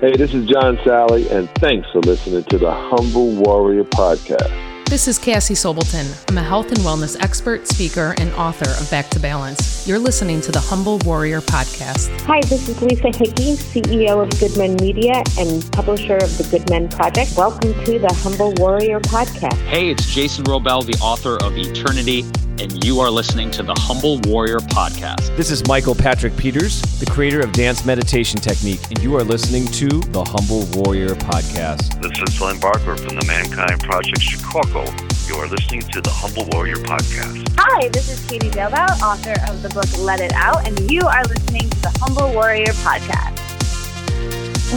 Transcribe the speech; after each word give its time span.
Hey, 0.00 0.16
this 0.16 0.32
is 0.32 0.46
John 0.46 0.78
Sally, 0.84 1.28
and 1.28 1.50
thanks 1.56 1.90
for 1.90 1.98
listening 1.98 2.44
to 2.44 2.56
the 2.56 2.70
Humble 2.70 3.32
Warrior 3.32 3.82
Podcast. 3.82 4.88
This 4.88 5.08
is 5.08 5.18
Cassie 5.18 5.54
Sobelton. 5.54 6.24
I'm 6.30 6.38
a 6.38 6.42
health 6.42 6.68
and 6.68 6.78
wellness 6.78 7.20
expert, 7.20 7.66
speaker, 7.66 8.14
and 8.18 8.32
author 8.34 8.70
of 8.80 8.88
Back 8.92 9.10
to 9.10 9.18
Balance. 9.18 9.88
You're 9.88 9.98
listening 9.98 10.40
to 10.42 10.52
the 10.52 10.60
Humble 10.60 10.98
Warrior 10.98 11.40
Podcast. 11.40 12.16
Hi, 12.20 12.40
this 12.42 12.68
is 12.68 12.80
Lisa 12.80 13.08
Hickey, 13.08 13.56
CEO 13.56 14.22
of 14.22 14.30
Good 14.38 14.56
Men 14.56 14.76
Media 14.80 15.24
and 15.36 15.68
publisher 15.72 16.14
of 16.14 16.38
the 16.38 16.46
Good 16.48 16.70
Men 16.70 16.88
Project. 16.88 17.32
Welcome 17.36 17.74
to 17.84 17.98
the 17.98 18.14
Humble 18.22 18.54
Warrior 18.58 19.00
Podcast. 19.00 19.58
Hey, 19.66 19.90
it's 19.90 20.14
Jason 20.14 20.44
Robel, 20.44 20.86
the 20.86 20.96
author 21.02 21.42
of 21.42 21.58
Eternity 21.58 22.24
and 22.60 22.84
you 22.84 22.98
are 22.98 23.10
listening 23.10 23.50
to 23.52 23.62
the 23.62 23.74
Humble 23.78 24.18
Warrior 24.24 24.58
Podcast. 24.58 25.36
This 25.36 25.50
is 25.50 25.66
Michael 25.68 25.94
Patrick 25.94 26.36
Peters, 26.36 26.82
the 26.98 27.06
creator 27.06 27.40
of 27.40 27.52
Dance 27.52 27.84
Meditation 27.84 28.40
Technique, 28.40 28.80
and 28.90 29.00
you 29.00 29.14
are 29.16 29.22
listening 29.22 29.66
to 29.66 29.86
the 29.88 30.24
Humble 30.24 30.66
Warrior 30.80 31.14
Podcast. 31.14 32.02
This 32.02 32.20
is 32.20 32.36
Glenn 32.36 32.58
Barker 32.58 32.96
from 32.96 33.16
the 33.16 33.24
Mankind 33.26 33.80
Project 33.80 34.20
Chicago. 34.20 34.84
You 35.28 35.36
are 35.36 35.46
listening 35.46 35.82
to 35.82 36.00
the 36.00 36.10
Humble 36.10 36.48
Warrior 36.52 36.76
Podcast. 36.76 37.48
Hi, 37.56 37.88
this 37.90 38.08
is 38.10 38.28
Katie 38.28 38.50
Dalebout, 38.50 39.02
author 39.02 39.36
of 39.48 39.62
the 39.62 39.68
book 39.68 39.86
Let 39.98 40.20
It 40.20 40.32
Out, 40.32 40.66
and 40.66 40.90
you 40.90 41.02
are 41.02 41.22
listening 41.24 41.70
to 41.70 41.80
the 41.82 41.96
Humble 42.00 42.32
Warrior 42.32 42.72
Podcast. 42.82 43.36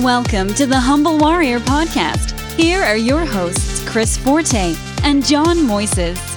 Welcome 0.04 0.54
to 0.54 0.68
the 0.68 0.80
Humble 0.80 1.18
Warrior 1.18 1.60
Podcast. 1.60 2.40
Here 2.58 2.84
are 2.84 2.98
your 2.98 3.26
hosts, 3.26 3.84
Chris 3.90 4.18
Forte 4.18 4.76
and 5.04 5.26
John 5.26 5.58
Moises. 5.58 6.30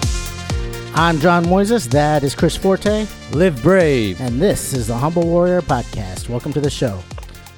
I'm 0.96 1.18
John 1.18 1.44
Moises. 1.46 1.90
That 1.90 2.22
is 2.22 2.36
Chris 2.36 2.56
Forte. 2.56 3.08
Live 3.32 3.60
brave. 3.64 4.20
And 4.20 4.40
this 4.40 4.72
is 4.72 4.86
the 4.86 4.96
Humble 4.96 5.24
Warrior 5.26 5.60
Podcast. 5.60 6.28
Welcome 6.28 6.52
to 6.52 6.60
the 6.60 6.70
show. 6.70 7.00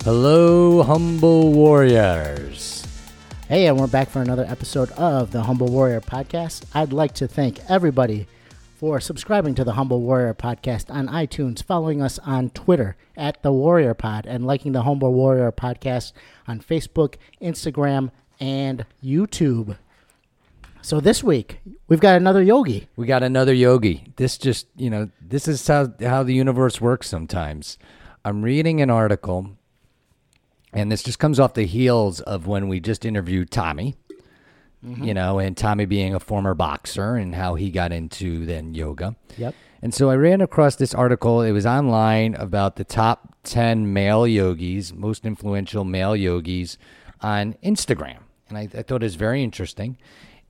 Hello, 0.04 0.82
Humble 0.82 1.52
Warriors. 1.52 2.82
Hey, 3.46 3.66
and 3.66 3.78
we're 3.78 3.88
back 3.88 4.08
for 4.08 4.22
another 4.22 4.46
episode 4.48 4.90
of 4.92 5.32
the 5.32 5.42
Humble 5.42 5.66
Warrior 5.66 6.00
Podcast. 6.00 6.64
I'd 6.72 6.94
like 6.94 7.12
to 7.16 7.28
thank 7.28 7.60
everybody 7.68 8.26
for 8.76 9.00
subscribing 9.00 9.54
to 9.56 9.64
the 9.64 9.74
Humble 9.74 10.00
Warrior 10.00 10.32
Podcast 10.32 10.90
on 10.90 11.06
iTunes, 11.08 11.62
following 11.62 12.00
us 12.00 12.18
on 12.20 12.48
Twitter 12.48 12.96
at 13.18 13.42
the 13.42 13.52
Warrior 13.52 13.92
Pod, 13.92 14.24
and 14.24 14.46
liking 14.46 14.72
the 14.72 14.84
Humble 14.84 15.12
Warrior 15.12 15.52
Podcast 15.52 16.12
on 16.48 16.58
Facebook, 16.58 17.16
Instagram, 17.42 18.12
and 18.40 18.86
YouTube. 19.04 19.76
So 20.86 21.00
this 21.00 21.20
week 21.20 21.58
we've 21.88 21.98
got 21.98 22.14
another 22.14 22.40
yogi. 22.40 22.88
We 22.94 23.08
got 23.08 23.24
another 23.24 23.52
yogi. 23.52 24.12
This 24.14 24.38
just 24.38 24.68
you 24.76 24.88
know 24.88 25.10
this 25.20 25.48
is 25.48 25.66
how 25.66 25.92
how 26.00 26.22
the 26.22 26.32
universe 26.32 26.80
works 26.80 27.08
sometimes. 27.08 27.76
I'm 28.24 28.42
reading 28.42 28.80
an 28.80 28.88
article, 28.88 29.56
and 30.72 30.92
this 30.92 31.02
just 31.02 31.18
comes 31.18 31.40
off 31.40 31.54
the 31.54 31.66
heels 31.66 32.20
of 32.20 32.46
when 32.46 32.68
we 32.68 32.78
just 32.78 33.04
interviewed 33.04 33.50
Tommy. 33.50 33.96
Mm-hmm. 34.84 35.02
You 35.02 35.14
know, 35.14 35.40
and 35.40 35.56
Tommy 35.56 35.86
being 35.86 36.14
a 36.14 36.20
former 36.20 36.54
boxer 36.54 37.16
and 37.16 37.34
how 37.34 37.56
he 37.56 37.72
got 37.72 37.90
into 37.90 38.46
then 38.46 38.72
yoga. 38.72 39.16
Yep. 39.38 39.56
And 39.82 39.92
so 39.92 40.08
I 40.08 40.14
ran 40.14 40.40
across 40.40 40.76
this 40.76 40.94
article. 40.94 41.42
It 41.42 41.50
was 41.50 41.66
online 41.66 42.36
about 42.36 42.76
the 42.76 42.84
top 42.84 43.34
10 43.42 43.92
male 43.92 44.24
yogis, 44.24 44.92
most 44.92 45.26
influential 45.26 45.82
male 45.82 46.14
yogis 46.14 46.78
on 47.22 47.54
Instagram. 47.54 48.18
And 48.48 48.56
I, 48.56 48.68
I 48.72 48.82
thought 48.84 49.02
it 49.02 49.06
was 49.06 49.16
very 49.16 49.42
interesting 49.42 49.98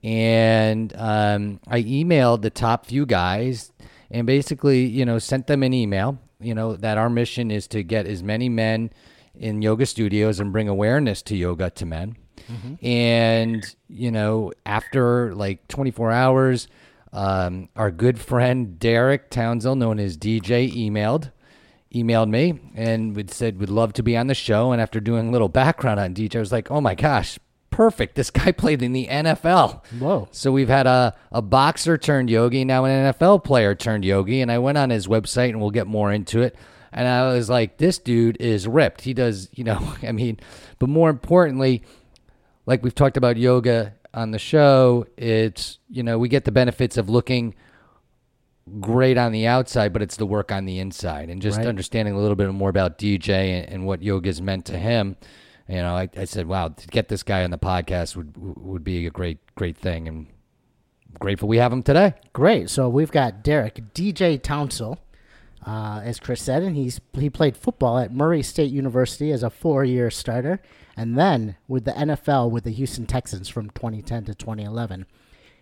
and 0.07 0.95
um, 0.95 1.59
I 1.67 1.83
emailed 1.83 2.41
the 2.41 2.49
top 2.49 2.85
few 2.85 3.05
guys 3.05 3.73
and 4.09 4.25
basically, 4.25 4.85
you 4.85 5.03
know, 5.03 5.19
sent 5.19 5.47
them 5.47 5.63
an 5.63 5.73
email. 5.73 6.17
You 6.39 6.55
know 6.55 6.77
that 6.77 6.97
our 6.97 7.09
mission 7.09 7.51
is 7.51 7.67
to 7.69 7.83
get 7.83 8.07
as 8.07 8.23
many 8.23 8.47
men 8.47 8.91
in 9.35 9.61
yoga 9.61 9.85
studios 9.85 10.39
and 10.39 10.53
bring 10.53 10.69
awareness 10.69 11.21
to 11.23 11.35
yoga 11.35 11.71
to 11.71 11.85
men. 11.85 12.15
Mm-hmm. 12.49 12.85
And 12.85 13.75
you 13.89 14.09
know, 14.09 14.53
after 14.65 15.35
like 15.35 15.67
24 15.67 16.11
hours, 16.11 16.69
um, 17.11 17.67
our 17.75 17.91
good 17.91 18.17
friend 18.17 18.79
Derek 18.79 19.29
Townsend, 19.29 19.81
known 19.81 19.99
as 19.99 20.17
DJ, 20.17 20.73
emailed 20.73 21.31
emailed 21.93 22.29
me 22.29 22.59
and 22.75 23.15
would 23.15 23.31
said 23.31 23.59
would 23.59 23.69
love 23.69 23.91
to 23.93 24.03
be 24.03 24.15
on 24.15 24.27
the 24.27 24.35
show. 24.35 24.71
And 24.71 24.81
after 24.81 25.01
doing 25.01 25.27
a 25.27 25.31
little 25.31 25.49
background 25.49 25.99
on 25.99 26.13
DJ, 26.13 26.37
I 26.37 26.39
was 26.39 26.51
like, 26.53 26.71
oh 26.71 26.79
my 26.79 26.95
gosh, 26.95 27.39
perfect. 27.77 28.15
This 28.15 28.31
guy 28.31 28.51
played 28.63 28.81
in 28.81 28.91
the 28.91 29.05
NFL. 29.05 29.85
Whoa. 29.99 30.27
So 30.31 30.51
we've 30.51 30.67
had 30.67 30.87
a, 30.87 31.15
a 31.31 31.43
boxer 31.43 31.95
turned 31.95 32.27
yogi, 32.27 32.65
now 32.65 32.85
an 32.85 33.13
NFL 33.13 33.43
player 33.43 33.75
turned 33.75 34.03
yogi. 34.03 34.41
And 34.41 34.51
I 34.51 34.57
went 34.57 34.79
on 34.79 34.89
his 34.89 35.07
website 35.07 35.49
and 35.49 35.61
we'll 35.61 35.69
get 35.69 35.85
more 35.85 36.11
into 36.11 36.41
it. 36.41 36.55
And 36.91 37.07
I 37.07 37.31
was 37.33 37.51
like, 37.51 37.77
this 37.77 37.99
dude 37.99 38.37
is 38.41 38.67
ripped. 38.67 39.01
He 39.01 39.13
does, 39.13 39.49
you 39.53 39.63
know, 39.63 39.93
I 40.03 40.11
mean, 40.11 40.39
but 40.79 40.89
more 40.89 41.11
importantly, 41.11 41.83
like 42.65 42.83
we've 42.83 42.95
talked 42.95 43.15
about 43.15 43.37
yoga 43.37 43.93
on 44.11 44.31
the 44.31 44.39
show, 44.39 45.05
it's, 45.15 45.77
you 45.87 46.01
know, 46.01 46.17
we 46.17 46.29
get 46.29 46.45
the 46.45 46.51
benefits 46.51 46.97
of 46.97 47.09
looking 47.09 47.53
great 48.79 49.19
on 49.19 49.31
the 49.31 49.45
outside, 49.45 49.93
but 49.93 50.01
it's 50.01 50.17
the 50.17 50.25
work 50.25 50.51
on 50.51 50.65
the 50.65 50.79
inside 50.79 51.29
and 51.29 51.43
just 51.43 51.59
right. 51.59 51.67
understanding 51.67 52.15
a 52.15 52.19
little 52.19 52.35
bit 52.35 52.51
more 52.51 52.71
about 52.71 52.97
DJ 52.97 53.29
and, 53.29 53.69
and 53.69 53.85
what 53.85 54.01
yoga 54.01 54.29
has 54.29 54.41
meant 54.41 54.65
to 54.65 54.79
him 54.79 55.15
you 55.67 55.77
know, 55.77 55.95
I, 55.95 56.09
I 56.15 56.25
said, 56.25 56.47
wow, 56.47 56.69
to 56.69 56.87
get 56.87 57.09
this 57.09 57.23
guy 57.23 57.43
on 57.43 57.51
the 57.51 57.57
podcast 57.57 58.15
would 58.15 58.33
would 58.37 58.83
be 58.83 59.05
a 59.05 59.11
great 59.11 59.39
great 59.55 59.77
thing, 59.77 60.07
and 60.07 60.27
grateful 61.19 61.47
we 61.47 61.57
have 61.57 61.73
him 61.73 61.83
today. 61.83 62.13
Great. 62.33 62.69
So 62.69 62.87
we've 62.87 63.11
got 63.11 63.43
Derek 63.43 63.93
DJ 63.93 64.41
Townsend, 64.41 64.97
uh, 65.65 66.01
as 66.03 66.19
Chris 66.19 66.41
said, 66.41 66.63
and 66.63 66.75
he's 66.75 67.01
he 67.13 67.29
played 67.29 67.57
football 67.57 67.97
at 67.97 68.13
Murray 68.13 68.43
State 68.43 68.71
University 68.71 69.31
as 69.31 69.43
a 69.43 69.49
four 69.49 69.83
year 69.83 70.09
starter, 70.09 70.61
and 70.95 71.17
then 71.17 71.57
with 71.67 71.83
the 71.83 71.91
NFL 71.91 72.49
with 72.49 72.63
the 72.63 72.71
Houston 72.71 73.05
Texans 73.05 73.49
from 73.49 73.69
2010 73.71 74.25
to 74.25 74.35
2011. 74.35 75.05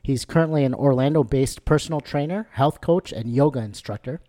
He's 0.04 0.24
currently 0.24 0.64
an 0.64 0.76
Orlando 0.76 1.24
based 1.24 1.66
personal 1.66 2.00
trainer, 2.00 2.48
health 2.52 2.80
coach, 2.80 3.12
and 3.12 3.34
yoga 3.34 3.60
instructor. 3.60 4.22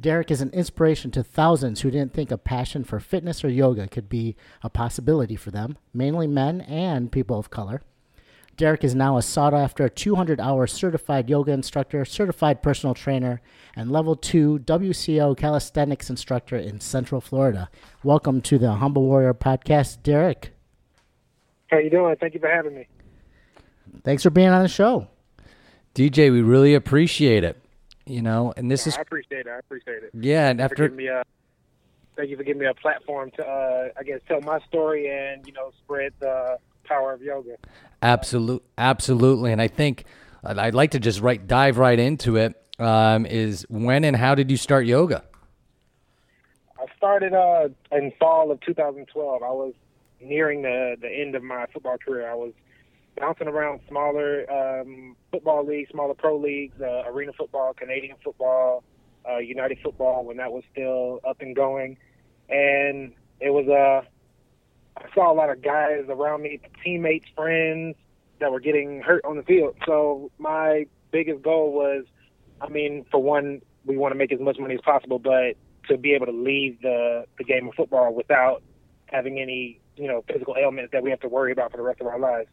Derek 0.00 0.30
is 0.30 0.40
an 0.40 0.50
inspiration 0.50 1.10
to 1.10 1.22
thousands 1.22 1.82
who 1.82 1.90
didn't 1.90 2.14
think 2.14 2.30
a 2.30 2.38
passion 2.38 2.84
for 2.84 3.00
fitness 3.00 3.44
or 3.44 3.50
yoga 3.50 3.86
could 3.86 4.08
be 4.08 4.34
a 4.62 4.70
possibility 4.70 5.36
for 5.36 5.50
them, 5.50 5.76
mainly 5.92 6.26
men 6.26 6.62
and 6.62 7.12
people 7.12 7.38
of 7.38 7.50
color. 7.50 7.82
Derek 8.56 8.82
is 8.82 8.94
now 8.94 9.18
a 9.18 9.22
sought 9.22 9.52
after 9.52 9.88
200 9.90 10.40
hour 10.40 10.66
certified 10.66 11.28
yoga 11.28 11.52
instructor, 11.52 12.04
certified 12.06 12.62
personal 12.62 12.94
trainer, 12.94 13.42
and 13.76 13.90
level 13.90 14.16
2 14.16 14.60
WCO 14.60 15.36
calisthenics 15.36 16.08
instructor 16.08 16.56
in 16.56 16.80
Central 16.80 17.20
Florida. 17.20 17.68
Welcome 18.02 18.40
to 18.42 18.56
the 18.58 18.72
Humble 18.72 19.02
Warrior 19.02 19.34
podcast, 19.34 20.02
Derek. 20.02 20.52
How 21.66 21.78
you 21.78 21.90
doing? 21.90 22.16
Thank 22.16 22.32
you 22.32 22.40
for 22.40 22.48
having 22.48 22.74
me. 22.74 22.86
Thanks 24.02 24.22
for 24.22 24.30
being 24.30 24.48
on 24.48 24.62
the 24.62 24.68
show. 24.68 25.08
DJ, 25.94 26.32
we 26.32 26.40
really 26.40 26.74
appreciate 26.74 27.44
it 27.44 27.59
you 28.06 28.22
know, 28.22 28.52
and 28.56 28.70
this 28.70 28.86
is. 28.86 28.96
I 28.96 29.02
appreciate 29.02 29.46
it. 29.46 29.48
I 29.48 29.58
appreciate 29.58 30.02
it. 30.02 30.10
Yeah, 30.14 30.48
and 30.48 30.60
after. 30.60 30.88
Me 30.90 31.06
a, 31.08 31.22
thank 32.16 32.30
you 32.30 32.36
for 32.36 32.44
giving 32.44 32.60
me 32.60 32.66
a 32.66 32.74
platform 32.74 33.30
to, 33.32 33.46
uh, 33.46 33.88
I 33.98 34.02
guess, 34.02 34.20
tell 34.28 34.40
my 34.40 34.60
story 34.60 35.08
and 35.08 35.46
you 35.46 35.52
know 35.52 35.72
spread 35.84 36.12
the 36.20 36.58
power 36.84 37.12
of 37.12 37.22
yoga. 37.22 37.56
Absolutely, 38.02 38.66
absolutely, 38.78 39.52
and 39.52 39.60
I 39.60 39.68
think 39.68 40.04
I'd 40.44 40.74
like 40.74 40.92
to 40.92 41.00
just 41.00 41.20
right 41.20 41.44
dive 41.46 41.78
right 41.78 41.98
into 41.98 42.36
it. 42.36 42.56
Um, 42.78 43.26
is 43.26 43.66
when 43.68 44.04
and 44.04 44.16
how 44.16 44.34
did 44.34 44.50
you 44.50 44.56
start 44.56 44.86
yoga? 44.86 45.22
I 46.78 46.86
started 46.96 47.34
uh, 47.34 47.68
in 47.92 48.10
fall 48.18 48.50
of 48.50 48.60
2012. 48.62 49.42
I 49.42 49.46
was 49.50 49.74
nearing 50.20 50.62
the 50.62 50.96
the 51.00 51.08
end 51.08 51.34
of 51.34 51.42
my 51.42 51.66
football 51.72 51.98
career. 51.98 52.30
I 52.30 52.34
was 52.34 52.52
bouncing 53.16 53.48
around 53.48 53.80
smaller 53.88 54.50
um, 54.50 55.16
football 55.30 55.64
leagues, 55.66 55.90
smaller 55.90 56.14
pro 56.14 56.36
leagues, 56.38 56.80
uh, 56.80 57.04
arena 57.08 57.32
football, 57.36 57.74
Canadian 57.74 58.16
football, 58.22 58.82
uh, 59.28 59.38
United 59.38 59.78
football 59.82 60.24
when 60.24 60.36
that 60.38 60.52
was 60.52 60.64
still 60.72 61.20
up 61.28 61.40
and 61.40 61.54
going, 61.54 61.96
and 62.48 63.12
it 63.40 63.50
was 63.50 63.68
uh, 63.68 64.06
I 64.96 65.14
saw 65.14 65.32
a 65.32 65.34
lot 65.34 65.50
of 65.50 65.62
guys 65.62 66.04
around 66.08 66.42
me, 66.42 66.60
teammates, 66.84 67.26
friends 67.34 67.96
that 68.40 68.50
were 68.50 68.60
getting 68.60 69.00
hurt 69.00 69.24
on 69.24 69.36
the 69.36 69.42
field. 69.42 69.76
So 69.86 70.30
my 70.38 70.86
biggest 71.10 71.42
goal 71.42 71.72
was, 71.72 72.04
I 72.60 72.68
mean, 72.68 73.04
for 73.10 73.22
one, 73.22 73.60
we 73.84 73.96
want 73.96 74.12
to 74.12 74.18
make 74.18 74.32
as 74.32 74.40
much 74.40 74.58
money 74.58 74.74
as 74.74 74.80
possible, 74.80 75.18
but 75.18 75.56
to 75.88 75.96
be 75.96 76.12
able 76.12 76.26
to 76.26 76.32
leave 76.32 76.80
the 76.82 77.24
the 77.38 77.44
game 77.44 77.68
of 77.68 77.74
football 77.74 78.14
without 78.14 78.62
having 79.06 79.40
any 79.40 79.80
you 79.96 80.06
know 80.06 80.22
physical 80.30 80.56
ailments 80.58 80.92
that 80.92 81.02
we 81.02 81.10
have 81.10 81.20
to 81.20 81.28
worry 81.28 81.52
about 81.52 81.70
for 81.70 81.76
the 81.76 81.82
rest 81.82 82.00
of 82.00 82.06
our 82.06 82.18
lives. 82.18 82.48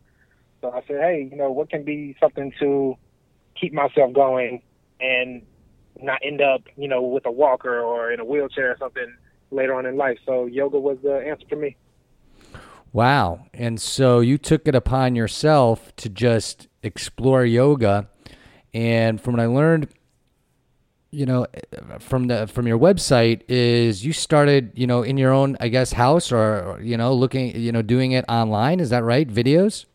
So 0.61 0.71
I 0.71 0.81
said, 0.87 0.97
hey, 1.01 1.27
you 1.29 1.37
know, 1.37 1.51
what 1.51 1.69
can 1.69 1.83
be 1.83 2.15
something 2.19 2.51
to 2.59 2.95
keep 3.59 3.73
myself 3.73 4.13
going 4.13 4.61
and 4.99 5.41
not 6.01 6.19
end 6.23 6.41
up, 6.41 6.61
you 6.75 6.87
know, 6.87 7.01
with 7.01 7.25
a 7.25 7.31
walker 7.31 7.79
or 7.79 8.11
in 8.11 8.19
a 8.19 8.25
wheelchair 8.25 8.71
or 8.71 8.77
something 8.77 9.15
later 9.51 9.73
on 9.73 9.85
in 9.85 9.97
life. 9.97 10.17
So 10.25 10.45
yoga 10.45 10.79
was 10.79 10.97
the 11.03 11.17
answer 11.27 11.45
for 11.49 11.55
me. 11.55 11.75
Wow. 12.93 13.45
And 13.53 13.79
so 13.79 14.19
you 14.19 14.37
took 14.37 14.67
it 14.67 14.75
upon 14.75 15.15
yourself 15.15 15.95
to 15.97 16.09
just 16.09 16.67
explore 16.83 17.45
yoga. 17.45 18.09
And 18.73 19.19
from 19.19 19.33
what 19.33 19.41
I 19.41 19.45
learned, 19.45 19.89
you 21.11 21.25
know, 21.25 21.47
from 21.99 22.27
the 22.27 22.47
from 22.47 22.67
your 22.67 22.77
website 22.77 23.41
is 23.47 24.05
you 24.05 24.13
started, 24.13 24.71
you 24.75 24.85
know, 24.85 25.03
in 25.03 25.17
your 25.17 25.31
own, 25.31 25.57
I 25.59 25.69
guess, 25.69 25.93
house 25.93 26.31
or, 26.31 26.61
or 26.63 26.81
you 26.81 26.97
know, 26.97 27.13
looking, 27.13 27.55
you 27.55 27.71
know, 27.71 27.81
doing 27.81 28.11
it 28.11 28.25
online. 28.27 28.79
Is 28.79 28.89
that 28.89 29.03
right? 29.03 29.27
Videos. 29.27 29.85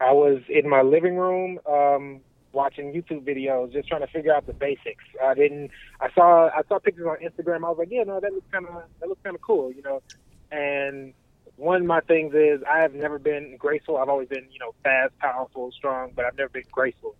I 0.00 0.12
was 0.12 0.40
in 0.48 0.68
my 0.68 0.82
living 0.82 1.16
room 1.16 1.58
um, 1.66 2.20
watching 2.52 2.92
YouTube 2.92 3.24
videos, 3.26 3.72
just 3.72 3.88
trying 3.88 4.00
to 4.00 4.06
figure 4.06 4.34
out 4.34 4.46
the 4.46 4.52
basics. 4.52 5.04
I 5.22 5.34
didn't. 5.34 5.70
I 6.00 6.12
saw 6.14 6.48
I 6.48 6.62
saw 6.68 6.78
pictures 6.78 7.06
on 7.06 7.16
Instagram. 7.16 7.64
I 7.64 7.70
was 7.70 7.78
like, 7.78 7.88
yeah, 7.90 8.04
no, 8.04 8.20
that 8.20 8.32
looks 8.32 8.46
kind 8.52 8.66
of 8.66 8.74
that 9.00 9.08
looks 9.08 9.22
kind 9.22 9.34
of 9.34 9.42
cool, 9.42 9.72
you 9.72 9.82
know. 9.82 10.02
And 10.50 11.12
one 11.56 11.80
of 11.82 11.86
my 11.86 12.00
things 12.00 12.34
is 12.34 12.62
I 12.70 12.78
have 12.78 12.94
never 12.94 13.18
been 13.18 13.56
graceful. 13.58 13.96
I've 13.96 14.08
always 14.08 14.28
been, 14.28 14.46
you 14.50 14.60
know, 14.60 14.74
fast, 14.84 15.18
powerful, 15.18 15.72
strong, 15.72 16.12
but 16.14 16.24
I've 16.24 16.36
never 16.36 16.50
been 16.50 16.64
graceful. 16.70 17.16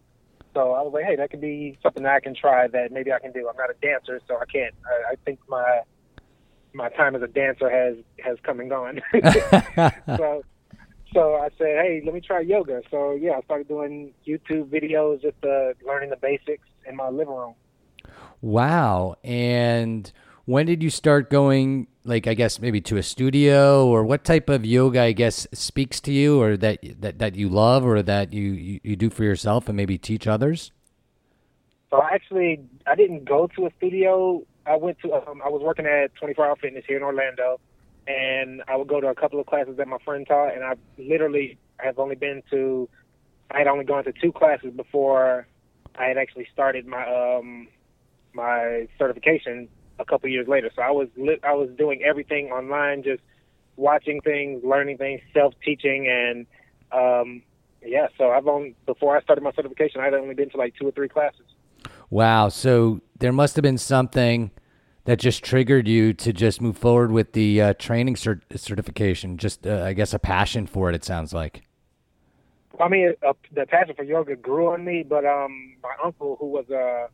So 0.54 0.72
I 0.72 0.82
was 0.82 0.92
like, 0.92 1.04
hey, 1.04 1.16
that 1.16 1.30
could 1.30 1.40
be 1.40 1.78
something 1.82 2.04
that 2.04 2.14
I 2.14 2.20
can 2.20 2.34
try 2.34 2.68
that 2.68 2.92
maybe 2.92 3.12
I 3.12 3.18
can 3.18 3.32
do. 3.32 3.48
I'm 3.48 3.56
not 3.56 3.70
a 3.70 3.74
dancer, 3.82 4.20
so 4.26 4.38
I 4.38 4.44
can't. 4.46 4.74
I, 4.86 5.12
I 5.12 5.14
think 5.24 5.40
my 5.48 5.80
my 6.72 6.88
time 6.90 7.16
as 7.16 7.22
a 7.22 7.26
dancer 7.26 7.68
has 7.68 7.96
has 8.24 8.38
come 8.42 8.60
and 8.60 8.70
gone. 8.70 9.00
so 10.16 10.42
so 11.12 11.34
I 11.34 11.48
said, 11.56 11.84
hey, 11.84 12.02
let 12.04 12.14
me 12.14 12.20
try 12.20 12.40
yoga. 12.40 12.82
So 12.90 13.12
yeah, 13.12 13.38
I 13.38 13.40
started 13.42 13.68
doing 13.68 14.12
YouTube 14.26 14.66
videos, 14.66 15.22
just 15.22 15.36
uh, 15.42 15.72
learning 15.86 16.10
the 16.10 16.16
basics 16.16 16.68
in 16.86 16.96
my 16.96 17.08
living 17.08 17.34
room. 17.34 17.54
Wow. 18.40 19.16
And 19.24 20.10
when 20.44 20.66
did 20.66 20.82
you 20.82 20.90
start 20.90 21.30
going 21.30 21.88
like 22.04 22.26
I 22.26 22.34
guess 22.34 22.58
maybe 22.58 22.80
to 22.82 22.96
a 22.96 23.02
studio 23.02 23.86
or 23.86 24.04
what 24.04 24.24
type 24.24 24.48
of 24.48 24.64
yoga 24.64 25.02
I 25.02 25.12
guess 25.12 25.46
speaks 25.52 26.00
to 26.00 26.12
you 26.12 26.40
or 26.40 26.56
that 26.56 26.78
that, 27.00 27.18
that 27.18 27.34
you 27.36 27.48
love 27.48 27.84
or 27.84 28.02
that 28.02 28.32
you, 28.32 28.52
you, 28.52 28.80
you 28.82 28.96
do 28.96 29.10
for 29.10 29.24
yourself 29.24 29.68
and 29.68 29.76
maybe 29.76 29.98
teach 29.98 30.26
others? 30.26 30.72
So 31.90 31.98
I 31.98 32.10
actually 32.10 32.60
I 32.86 32.94
didn't 32.94 33.24
go 33.24 33.46
to 33.56 33.66
a 33.66 33.70
studio. 33.76 34.42
I 34.66 34.76
went 34.76 34.98
to 35.00 35.14
um, 35.14 35.42
I 35.44 35.48
was 35.48 35.62
working 35.62 35.86
at 35.86 36.14
24 36.16 36.46
Hour 36.46 36.56
Fitness 36.56 36.84
here 36.86 36.98
in 36.98 37.02
Orlando 37.02 37.60
and 38.08 38.62
I 38.66 38.76
would 38.76 38.88
go 38.88 39.00
to 39.00 39.08
a 39.08 39.14
couple 39.14 39.38
of 39.38 39.46
classes 39.46 39.76
that 39.76 39.86
my 39.86 39.98
friend 40.04 40.26
taught 40.26 40.54
and 40.54 40.64
I 40.64 40.74
literally 40.96 41.58
have 41.78 41.98
only 41.98 42.16
been 42.16 42.42
to 42.50 42.88
I 43.50 43.58
had 43.58 43.66
only 43.66 43.84
gone 43.84 44.04
to 44.04 44.12
two 44.12 44.32
classes 44.32 44.72
before 44.74 45.46
I 45.98 46.06
had 46.06 46.16
actually 46.16 46.46
started 46.52 46.86
my 46.86 47.04
um 47.06 47.68
my 48.34 48.88
certification 48.98 49.68
a 49.98 50.04
couple 50.04 50.28
years 50.28 50.48
later. 50.48 50.70
So 50.74 50.82
I 50.82 50.90
was 50.90 51.08
li- 51.16 51.40
I 51.42 51.52
was 51.52 51.70
doing 51.76 52.02
everything 52.02 52.50
online, 52.50 53.02
just 53.02 53.22
watching 53.76 54.20
things, 54.20 54.62
learning 54.64 54.98
things, 54.98 55.20
self 55.34 55.54
teaching, 55.64 56.06
and 56.08 56.46
um, 56.92 57.42
yeah. 57.84 58.08
So 58.16 58.30
I've 58.30 58.46
only 58.46 58.76
before 58.86 59.16
I 59.16 59.22
started 59.22 59.42
my 59.42 59.52
certification, 59.52 60.00
I 60.00 60.04
had 60.04 60.14
only 60.14 60.34
been 60.34 60.50
to 60.50 60.56
like 60.56 60.74
two 60.78 60.86
or 60.86 60.92
three 60.92 61.08
classes. 61.08 61.46
Wow. 62.10 62.48
So 62.48 63.00
there 63.18 63.32
must 63.32 63.56
have 63.56 63.62
been 63.62 63.78
something 63.78 64.50
that 65.08 65.18
just 65.18 65.42
triggered 65.42 65.88
you 65.88 66.12
to 66.12 66.34
just 66.34 66.60
move 66.60 66.76
forward 66.76 67.10
with 67.10 67.32
the 67.32 67.62
uh, 67.62 67.72
training 67.78 68.14
cert- 68.14 68.42
certification. 68.54 69.38
Just 69.38 69.66
uh, 69.66 69.82
I 69.82 69.94
guess 69.94 70.12
a 70.12 70.18
passion 70.18 70.66
for 70.66 70.90
it. 70.90 70.94
It 70.94 71.02
sounds 71.02 71.32
like. 71.32 71.62
I 72.78 72.88
mean, 72.88 73.14
uh, 73.26 73.32
the 73.50 73.64
passion 73.64 73.94
for 73.96 74.02
yoga 74.02 74.36
grew 74.36 74.68
on 74.68 74.84
me, 74.84 75.06
but 75.08 75.24
um, 75.24 75.76
my 75.82 75.94
uncle, 76.04 76.36
who 76.38 76.48
was 76.48 76.68
a 76.68 77.06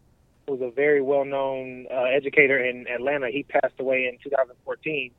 who 0.45 0.57
was 0.57 0.61
a 0.61 0.75
very 0.75 1.03
well-known 1.03 1.87
uh, 1.89 2.03
educator 2.07 2.59
in 2.59 2.89
Atlanta. 2.89 3.31
He 3.31 3.45
passed 3.45 3.79
away 3.79 4.11
in 4.13 4.19
2014, 4.25 5.13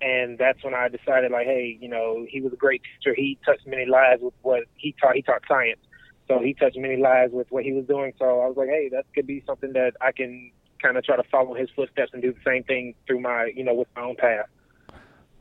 and 0.00 0.38
that's 0.38 0.62
when 0.62 0.74
I 0.74 0.86
decided, 0.86 1.32
like, 1.32 1.46
hey, 1.46 1.76
you 1.80 1.88
know, 1.88 2.24
he 2.28 2.40
was 2.40 2.52
a 2.52 2.56
great 2.56 2.82
teacher. 2.84 3.16
He 3.16 3.36
touched 3.44 3.66
many 3.66 3.86
lives 3.86 4.22
with 4.22 4.34
what 4.42 4.62
he 4.76 4.94
taught. 5.02 5.16
He 5.16 5.22
taught 5.22 5.42
science, 5.48 5.80
so 6.28 6.38
he 6.38 6.54
touched 6.54 6.78
many 6.78 6.98
lives 6.98 7.32
with 7.32 7.50
what 7.50 7.64
he 7.64 7.72
was 7.72 7.84
doing. 7.86 8.12
So 8.16 8.42
I 8.42 8.46
was 8.46 8.56
like, 8.56 8.68
hey, 8.68 8.90
that 8.92 9.06
could 9.12 9.26
be 9.26 9.42
something 9.44 9.72
that 9.72 9.94
I 10.00 10.12
can 10.12 10.52
kind 10.82 10.96
of 10.96 11.04
try 11.04 11.16
to 11.16 11.22
follow 11.24 11.54
his 11.54 11.70
footsteps 11.74 12.10
and 12.12 12.20
do 12.20 12.32
the 12.32 12.40
same 12.44 12.64
thing 12.64 12.94
through 13.06 13.20
my, 13.20 13.52
you 13.54 13.64
know, 13.64 13.74
with 13.74 13.88
my 13.96 14.02
own 14.02 14.16
path. 14.16 14.46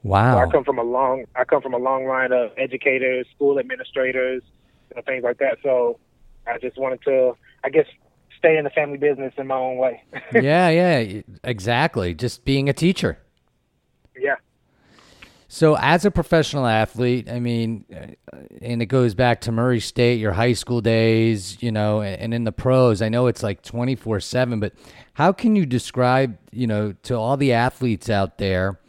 Wow. 0.04 0.36
So 0.36 0.50
I 0.50 0.52
come 0.52 0.64
from 0.64 0.80
a 0.80 0.84
long, 0.84 1.26
I 1.36 1.44
come 1.44 1.62
from 1.62 1.74
a 1.74 1.78
long 1.78 2.06
line 2.06 2.32
of 2.32 2.52
educators, 2.58 3.28
school 3.36 3.60
administrators, 3.60 4.42
and 4.96 5.06
things 5.06 5.24
like 5.24 5.38
that. 5.40 5.58
So 5.64 6.00
I 6.48 6.58
just 6.58 6.78
wanted 6.78 7.02
to, 7.04 7.34
I 7.64 7.70
guess, 7.70 7.86
stay 8.38 8.58
in 8.58 8.64
the 8.64 8.70
family 8.72 8.98
business 8.98 9.34
in 9.38 9.48
my 9.48 9.56
own 9.56 9.78
way. 9.78 10.04
yeah, 10.34 10.70
yeah, 10.70 11.22
exactly. 11.44 12.14
Just 12.14 12.46
being 12.46 12.70
a 12.70 12.74
teacher. 12.74 13.20
Yeah. 14.20 14.36
So, 15.54 15.76
as 15.76 16.06
a 16.06 16.12
professional 16.12 16.66
athlete, 16.66 17.30
I 17.30 17.42
mean, 17.42 17.84
uh, 17.94 18.38
and 18.62 18.82
it 18.82 18.86
goes 18.86 19.14
back 19.14 19.42
to 19.42 19.52
Murray 19.52 19.82
State, 19.82 20.18
your 20.18 20.32
high 20.32 20.54
school 20.54 20.80
days, 20.80 21.62
you 21.62 21.74
know, 21.74 22.02
and 22.02 22.34
in 22.34 22.46
the 22.46 22.54
pros, 22.54 23.02
I 23.02 23.10
know 23.10 23.28
it's 23.28 23.44
like 23.44 23.62
24 23.62 24.22
7, 24.22 24.62
but 24.62 24.72
how 25.12 25.34
can 25.34 25.58
you 25.58 25.66
describe, 25.66 26.38
you 26.54 26.68
know, 26.68 26.94
to 27.04 27.16
all 27.16 27.36
the 27.36 27.52
athletes 27.52 28.10
out 28.10 28.38
there, 28.38 28.80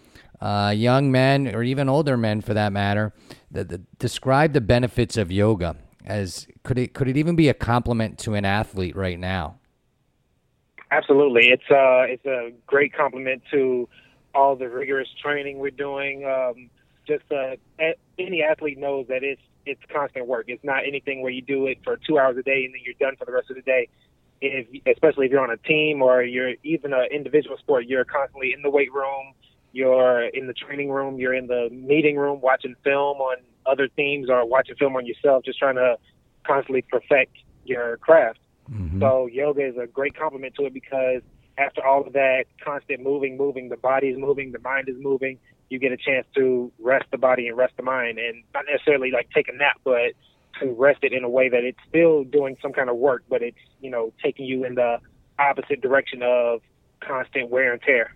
uh, 0.40 0.72
young 0.74 1.10
men 1.10 1.52
or 1.52 1.64
even 1.64 1.88
older 1.88 2.16
men 2.16 2.40
for 2.40 2.54
that 2.54 2.72
matter, 2.72 3.12
the, 3.50 3.64
the, 3.64 3.78
describe 3.98 4.52
the 4.52 4.60
benefits 4.60 5.16
of 5.16 5.32
yoga 5.32 5.74
as 6.06 6.46
could 6.62 6.78
it 6.78 6.94
could 6.94 7.08
it 7.08 7.16
even 7.16 7.34
be 7.34 7.48
a 7.48 7.54
compliment 7.54 8.20
to 8.20 8.34
an 8.34 8.44
athlete 8.44 8.94
right 8.94 9.18
now? 9.18 9.58
Absolutely, 10.92 11.48
it's 11.48 11.68
uh 11.72 12.02
it's 12.02 12.24
a 12.24 12.52
great 12.68 12.94
compliment 12.94 13.42
to 13.50 13.88
all 14.34 14.56
the 14.56 14.68
rigorous 14.68 15.08
training 15.22 15.58
we're 15.58 15.70
doing. 15.70 16.24
Um, 16.24 16.70
just 17.06 17.24
uh, 17.32 17.56
any 18.18 18.42
athlete 18.42 18.78
knows 18.78 19.06
that 19.08 19.22
it's 19.22 19.42
it's 19.64 19.80
constant 19.92 20.26
work. 20.26 20.46
It's 20.48 20.64
not 20.64 20.86
anything 20.86 21.22
where 21.22 21.30
you 21.30 21.42
do 21.42 21.66
it 21.66 21.78
for 21.84 21.96
two 21.96 22.18
hours 22.18 22.36
a 22.36 22.42
day 22.42 22.64
and 22.64 22.74
then 22.74 22.80
you're 22.84 22.94
done 22.98 23.16
for 23.16 23.24
the 23.24 23.32
rest 23.32 23.50
of 23.50 23.56
the 23.56 23.62
day. 23.62 23.88
If, 24.40 24.66
especially 24.92 25.26
if 25.26 25.32
you're 25.32 25.40
on 25.40 25.50
a 25.50 25.56
team 25.56 26.02
or 26.02 26.22
you're 26.22 26.54
even 26.64 26.92
an 26.92 27.06
individual 27.12 27.56
sport, 27.58 27.86
you're 27.86 28.04
constantly 28.04 28.52
in 28.52 28.62
the 28.62 28.70
weight 28.70 28.92
room, 28.92 29.34
you're 29.72 30.24
in 30.24 30.48
the 30.48 30.52
training 30.52 30.90
room, 30.90 31.18
you're 31.18 31.34
in 31.34 31.46
the 31.46 31.68
meeting 31.70 32.16
room 32.16 32.40
watching 32.40 32.74
film 32.82 33.18
on 33.18 33.36
other 33.66 33.86
teams 33.86 34.28
or 34.28 34.44
watching 34.44 34.74
film 34.74 34.96
on 34.96 35.06
yourself, 35.06 35.44
just 35.44 35.60
trying 35.60 35.76
to 35.76 35.96
constantly 36.44 36.82
perfect 36.82 37.36
your 37.64 37.98
craft. 37.98 38.40
Mm-hmm. 38.70 39.00
So 39.00 39.26
yoga 39.26 39.64
is 39.64 39.76
a 39.76 39.86
great 39.86 40.16
complement 40.16 40.54
to 40.56 40.66
it 40.66 40.74
because 40.74 41.22
after 41.62 41.84
all 41.86 42.06
of 42.06 42.12
that 42.12 42.44
constant 42.64 43.02
moving, 43.02 43.36
moving, 43.36 43.68
the 43.68 43.76
body 43.76 44.08
is 44.08 44.18
moving, 44.18 44.52
the 44.52 44.58
mind 44.60 44.88
is 44.88 44.96
moving, 44.98 45.38
you 45.68 45.78
get 45.78 45.92
a 45.92 45.96
chance 45.96 46.26
to 46.34 46.70
rest 46.78 47.06
the 47.10 47.18
body 47.18 47.48
and 47.48 47.56
rest 47.56 47.74
the 47.76 47.82
mind 47.82 48.18
and 48.18 48.42
not 48.52 48.64
necessarily 48.70 49.10
like 49.10 49.28
take 49.34 49.48
a 49.48 49.52
nap, 49.52 49.80
but 49.84 50.12
to 50.60 50.72
rest 50.72 50.98
it 51.02 51.12
in 51.12 51.24
a 51.24 51.28
way 51.28 51.48
that 51.48 51.64
it's 51.64 51.78
still 51.88 52.24
doing 52.24 52.56
some 52.60 52.72
kind 52.72 52.90
of 52.90 52.96
work, 52.96 53.24
but 53.28 53.42
it's, 53.42 53.56
you 53.80 53.90
know, 53.90 54.12
taking 54.22 54.44
you 54.44 54.64
in 54.64 54.74
the 54.74 54.98
opposite 55.38 55.80
direction 55.80 56.22
of 56.22 56.60
constant 57.00 57.50
wear 57.50 57.72
and 57.72 57.82
tear. 57.82 58.14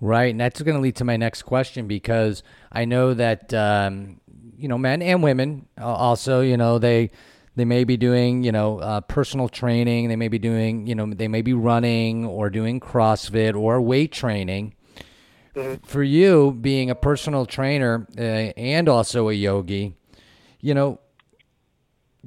Right. 0.00 0.30
And 0.30 0.40
that's 0.40 0.62
going 0.62 0.76
to 0.76 0.80
lead 0.80 0.96
to 0.96 1.04
my 1.04 1.16
next 1.16 1.42
question 1.42 1.86
because 1.86 2.42
I 2.70 2.84
know 2.84 3.14
that 3.14 3.52
um, 3.54 4.20
you 4.58 4.68
know, 4.68 4.78
men 4.78 5.02
and 5.02 5.22
women 5.22 5.66
also, 5.78 6.40
you 6.40 6.56
know, 6.56 6.78
they 6.78 7.10
they 7.56 7.64
may 7.64 7.84
be 7.84 7.96
doing, 7.96 8.42
you 8.42 8.52
know, 8.52 8.78
uh, 8.78 9.00
personal 9.00 9.48
training. 9.48 10.08
They 10.08 10.16
may 10.16 10.28
be 10.28 10.38
doing, 10.38 10.86
you 10.86 10.94
know, 10.94 11.12
they 11.12 11.28
may 11.28 11.42
be 11.42 11.52
running 11.52 12.24
or 12.24 12.50
doing 12.50 12.80
CrossFit 12.80 13.54
or 13.54 13.80
weight 13.80 14.12
training. 14.12 14.74
Mm-hmm. 15.54 15.86
For 15.86 16.02
you, 16.02 16.50
being 16.60 16.90
a 16.90 16.96
personal 16.96 17.46
trainer 17.46 18.08
uh, 18.18 18.20
and 18.20 18.88
also 18.88 19.28
a 19.28 19.32
yogi, 19.32 19.94
you 20.60 20.74
know, 20.74 20.98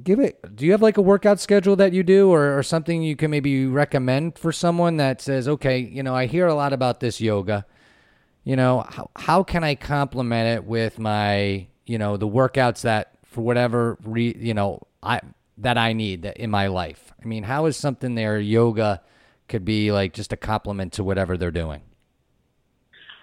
give 0.02 0.18
it. 0.18 0.56
Do 0.56 0.64
you 0.64 0.72
have 0.72 0.80
like 0.80 0.96
a 0.96 1.02
workout 1.02 1.38
schedule 1.38 1.76
that 1.76 1.92
you 1.92 2.02
do, 2.02 2.30
or, 2.30 2.56
or 2.56 2.62
something 2.62 3.02
you 3.02 3.16
can 3.16 3.30
maybe 3.30 3.66
recommend 3.66 4.38
for 4.38 4.50
someone 4.50 4.96
that 4.96 5.20
says, 5.20 5.46
okay, 5.46 5.78
you 5.78 6.02
know, 6.02 6.14
I 6.14 6.24
hear 6.24 6.46
a 6.46 6.54
lot 6.54 6.72
about 6.72 7.00
this 7.00 7.20
yoga. 7.20 7.66
You 8.44 8.56
know, 8.56 8.86
how 8.88 9.10
how 9.14 9.42
can 9.42 9.62
I 9.62 9.74
complement 9.74 10.56
it 10.56 10.64
with 10.64 10.98
my 10.98 11.66
you 11.84 11.98
know 11.98 12.16
the 12.16 12.28
workouts 12.28 12.80
that 12.82 13.17
for 13.28 13.42
whatever 13.42 13.96
re, 14.02 14.34
you 14.36 14.54
know 14.54 14.80
I 15.02 15.20
that 15.58 15.78
I 15.78 15.92
need 15.92 16.24
in 16.24 16.50
my 16.50 16.66
life. 16.66 17.12
I 17.22 17.26
mean, 17.26 17.44
how 17.44 17.66
is 17.66 17.76
something 17.76 18.14
there 18.14 18.38
yoga 18.40 19.02
could 19.48 19.64
be 19.64 19.92
like 19.92 20.12
just 20.12 20.32
a 20.32 20.36
complement 20.36 20.92
to 20.94 21.04
whatever 21.04 21.36
they're 21.36 21.50
doing? 21.50 21.82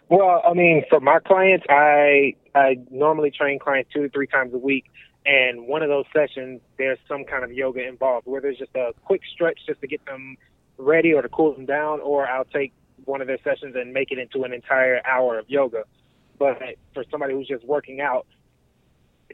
Well, 0.10 0.42
I 0.48 0.54
mean, 0.54 0.84
for 0.90 1.00
my 1.00 1.20
clients, 1.20 1.66
I 1.70 2.36
I 2.54 2.78
normally 2.92 3.32
train 3.32 3.60
clients 3.60 3.92
two 3.94 4.04
to 4.04 4.10
three 4.10 4.28
times 4.28 4.54
a 4.54 4.58
week, 4.58 4.86
and 5.26 5.68
one 5.68 5.82
of 5.82 5.90
those 5.90 6.06
sessions 6.14 6.62
there's 6.78 7.00
some 7.08 7.26
kind 7.26 7.44
of 7.44 7.52
yoga 7.52 7.86
involved, 7.88 8.28
where 8.28 8.42
there's 8.42 8.58
just 8.58 8.76
a 8.76 8.94
quick 9.04 9.22
stretch 9.34 9.60
just 9.66 9.82
to 9.82 9.88
get 9.88 10.06
them 10.06 10.38
ready 10.78 11.14
or 11.14 11.22
to 11.22 11.30
cool 11.30 11.54
them 11.54 11.66
down, 11.66 12.00
or 12.02 12.28
I'll 12.28 12.46
take 12.46 12.74
one 13.06 13.22
of 13.22 13.28
their 13.28 13.40
sessions 13.44 13.76
and 13.76 13.94
make 13.94 14.12
it 14.12 14.20
into 14.20 14.44
an 14.44 14.54
entire 14.54 15.02
hour 15.06 15.40
of 15.40 15.50
yoga. 15.50 15.84
But 16.38 16.60
for 16.94 17.04
somebody 17.10 17.34
who's 17.34 17.48
just 17.48 17.66
working 17.66 18.02
out, 18.02 18.28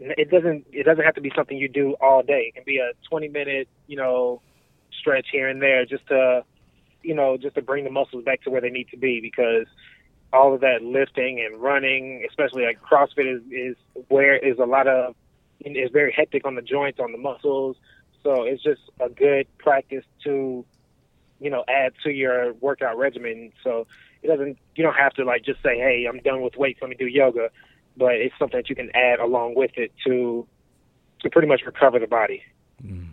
it 0.02 0.30
doesn't 0.32 0.66
it 0.72 0.84
doesn't 0.84 1.04
have 1.04 1.16
to 1.16 1.22
be 1.22 1.32
something 1.36 1.58
you 1.58 1.70
do 1.70 1.96
all 2.02 2.24
day. 2.24 2.46
It 2.48 2.56
can 2.56 2.64
be 2.66 2.78
a 2.78 2.92
20 3.10 3.28
minute, 3.30 3.68
you 3.88 3.98
know, 3.98 4.42
stretch 5.00 5.28
here 5.32 5.48
and 5.48 5.62
there 5.62 5.86
just 5.86 6.08
to, 6.08 6.44
you 7.04 7.14
know, 7.14 7.38
just 7.38 7.56
to 7.56 7.62
bring 7.62 7.84
the 7.84 7.92
muscles 7.92 8.24
back 8.24 8.42
to 8.44 8.50
where 8.50 8.62
they 8.62 8.70
need 8.70 8.90
to 8.90 8.98
be 8.98 9.22
because 9.22 9.68
all 10.34 10.54
of 10.54 10.62
that 10.62 10.82
lifting 10.82 11.40
and 11.46 11.62
running, 11.62 12.26
especially 12.28 12.64
like 12.64 12.80
CrossFit 12.82 13.36
is 13.36 13.42
is 13.52 13.76
where 14.08 14.36
is 14.36 14.58
a 14.60 14.66
lot 14.66 14.88
of 14.88 15.16
is 15.60 15.92
very 15.92 16.12
hectic 16.12 16.46
on 16.46 16.56
the 16.56 16.62
joints, 16.62 17.00
on 17.00 17.12
the 17.12 17.18
muscles. 17.18 17.78
So 18.24 18.44
it's 18.44 18.64
just 18.64 18.82
a 19.00 19.10
good 19.10 19.48
practice 19.58 20.06
to 20.24 20.66
you 21.40 21.50
know 21.50 21.64
add 21.68 21.94
to 22.04 22.12
your 22.12 22.54
workout 22.54 22.98
regimen. 22.98 23.52
So 23.64 23.88
it 24.24 24.28
doesn't 24.28 24.58
you 24.76 24.84
don't 24.84 24.96
have 24.96 25.14
to 25.14 25.26
like 25.26 25.44
just 25.44 25.62
say, 25.62 25.78
hey, 25.78 26.08
I'm 26.10 26.20
done 26.20 26.42
with 26.42 26.56
weights, 26.56 26.80
let 26.82 26.90
me 26.90 26.96
do 26.96 27.08
yoga. 27.08 27.50
But 28.02 28.16
it's 28.16 28.34
something 28.40 28.58
that 28.58 28.68
you 28.68 28.76
can 28.76 28.90
add 28.96 29.20
along 29.20 29.54
with 29.54 29.70
it 29.76 29.92
to 30.08 30.48
to 31.22 31.30
pretty 31.30 31.48
much 31.48 31.62
recover 31.68 32.00
the 32.00 32.08
body. 32.08 32.42
Hmm. 32.82 33.10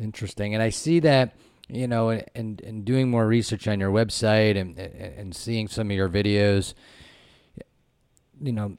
Interesting. 0.00 0.52
And 0.52 0.60
I 0.60 0.70
see 0.70 0.98
that, 0.98 1.36
you 1.68 1.86
know, 1.86 2.10
and, 2.10 2.60
and 2.60 2.84
doing 2.84 3.08
more 3.08 3.24
research 3.24 3.68
on 3.68 3.78
your 3.78 3.92
website 3.92 4.60
and, 4.60 4.76
and 4.76 5.32
seeing 5.32 5.68
some 5.68 5.92
of 5.92 5.96
your 5.96 6.08
videos, 6.08 6.74
you 8.40 8.50
know, 8.50 8.76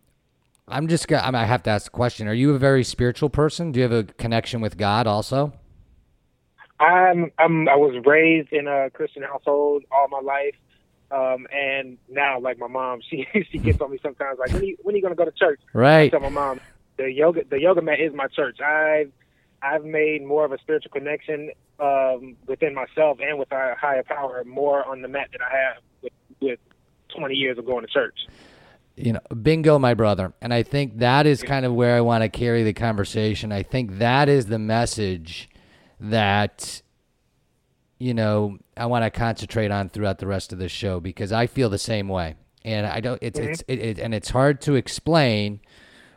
I'm 0.68 0.90
just 0.90 1.08
gonna, 1.08 1.38
I 1.38 1.46
have 1.46 1.64
to 1.64 1.70
ask 1.70 1.86
the 1.86 1.92
question. 1.92 2.28
Are 2.28 2.34
you 2.34 2.54
a 2.54 2.60
very 2.60 2.84
spiritual 2.84 3.30
person? 3.30 3.72
Do 3.72 3.80
you 3.80 3.84
have 3.84 3.94
a 3.94 4.04
connection 4.04 4.60
with 4.60 4.78
God 4.78 5.08
also? 5.08 5.54
I'm, 6.82 7.32
I'm 7.40 7.70
I 7.70 7.76
was 7.78 8.04
raised 8.06 8.52
in 8.52 8.68
a 8.68 8.90
Christian 8.90 9.24
household 9.24 9.86
all 9.92 10.10
my 10.10 10.20
life. 10.20 10.56
Um, 11.14 11.46
and 11.54 11.98
now, 12.10 12.40
like 12.40 12.58
my 12.58 12.68
mom, 12.68 13.02
she 13.10 13.28
she 13.52 13.60
gets 13.60 13.80
on 13.82 13.92
me 13.92 14.00
sometimes, 14.02 14.40
like, 14.40 14.52
when 14.52 14.62
are 14.62 14.66
you, 14.66 14.78
when 14.82 14.96
are 14.96 14.98
you 14.98 15.04
gonna 15.04 15.16
go 15.16 15.26
to 15.26 15.32
church? 15.32 15.60
Right. 15.74 16.06
I 16.06 16.10
tell 16.10 16.20
my 16.20 16.30
mom, 16.30 16.60
the 16.98 17.12
yoga 17.12 17.44
the 17.50 17.60
yoga 17.60 17.82
mat 17.82 18.00
is 18.00 18.14
my 18.14 18.28
church. 18.28 18.60
I've 18.62 19.12
I've 19.62 19.86
made 19.86 20.26
more 20.26 20.44
of 20.44 20.52
a 20.52 20.58
spiritual 20.60 20.92
connection 20.92 21.52
um, 21.80 22.36
within 22.48 22.74
myself 22.74 23.20
and 23.22 23.38
with 23.38 23.52
our 23.54 23.76
higher 23.76 24.04
power 24.04 24.44
more 24.46 24.86
on 24.86 25.02
the 25.02 25.08
mat 25.08 25.30
than 25.32 25.42
I 25.42 25.56
have 25.56 25.84
with, 26.02 26.14
with 26.42 26.60
20 27.16 27.34
years 27.36 27.58
of 27.58 27.66
going 27.66 27.86
to 27.86 27.92
church. 27.92 28.28
You 28.96 29.14
know, 29.14 29.22
bingo, 29.42 29.80
my 29.80 29.94
brother. 29.94 30.34
And 30.42 30.54
I 30.54 30.64
think 30.64 31.00
that 31.00 31.26
is 31.26 31.42
kind 31.42 31.66
of 31.66 31.74
where 31.74 31.96
I 31.96 32.02
want 32.02 32.24
to 32.24 32.30
carry 32.30 32.64
the 32.64 32.74
conversation. 32.74 33.52
I 33.52 33.64
think 33.64 34.00
that 34.00 34.30
is 34.30 34.48
the 34.48 34.60
message 34.60 35.50
that 36.00 36.82
you 38.00 38.14
know 38.14 38.58
I 38.78 38.86
want 38.86 39.04
to 39.04 39.12
concentrate 39.12 39.72
on 39.72 39.90
throughout 39.90 40.20
the 40.20 40.28
rest 40.28 40.54
of 40.54 40.60
the 40.60 40.70
show 40.70 41.00
because 41.00 41.32
I 41.32 41.48
feel 41.48 41.70
the 41.70 41.78
same 41.78 42.08
way, 42.08 42.36
and 42.64 42.86
I 42.86 43.00
don't. 43.00 43.20
It's 43.22 43.40
it's 43.40 43.64
it, 43.68 43.80
it, 43.80 44.00
and 44.00 44.14
it's 44.14 44.30
hard 44.30 44.62
to 44.62 44.76
explain, 44.76 45.62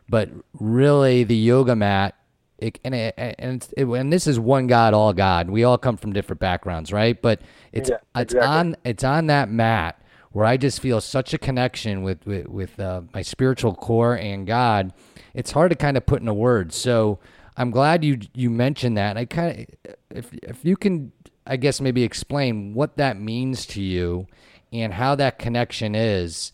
but 0.08 0.30
really 0.52 1.24
the 1.24 1.36
yoga 1.36 1.76
mat. 1.76 2.14
It, 2.58 2.78
and 2.84 2.94
it, 2.94 3.14
and 3.18 3.68
it, 3.76 3.84
and 3.84 4.10
this 4.10 4.26
is 4.26 4.40
one 4.40 4.66
God, 4.66 4.94
all 4.94 5.12
God. 5.12 5.50
We 5.50 5.64
all 5.64 5.76
come 5.76 5.98
from 5.98 6.14
different 6.14 6.40
backgrounds, 6.40 6.90
right? 6.90 7.20
But 7.20 7.42
it's 7.70 7.90
Yeah, 7.90 7.96
it's 8.14 8.32
exactly. 8.32 8.58
on 8.58 8.76
it's 8.84 9.04
on 9.04 9.26
that 9.26 9.50
mat 9.50 10.00
where 10.32 10.46
I 10.46 10.56
just 10.56 10.80
feel 10.80 11.00
such 11.00 11.34
a 11.34 11.38
connection 11.38 12.02
with 12.02 12.24
with, 12.26 12.46
with 12.48 12.80
uh, 12.80 13.02
my 13.12 13.22
spiritual 13.22 13.74
core 13.74 14.16
and 14.16 14.46
God. 14.46 14.94
It's 15.34 15.50
hard 15.50 15.70
to 15.70 15.76
kind 15.76 15.96
of 15.98 16.06
put 16.06 16.20
into 16.20 16.32
words. 16.32 16.76
So 16.76 17.18
I'm 17.56 17.70
glad 17.70 18.04
you 18.04 18.20
you 18.34 18.50
mentioned 18.50 18.96
that. 18.96 19.16
I 19.16 19.26
kind 19.26 19.66
of 19.86 19.94
if 20.10 20.32
if 20.42 20.64
you 20.64 20.76
can, 20.76 21.12
I 21.46 21.56
guess 21.56 21.80
maybe 21.80 22.02
explain 22.02 22.74
what 22.74 22.96
that 22.96 23.18
means 23.18 23.66
to 23.66 23.82
you 23.82 24.26
and 24.72 24.94
how 24.94 25.14
that 25.14 25.38
connection 25.38 25.94
is. 25.94 26.52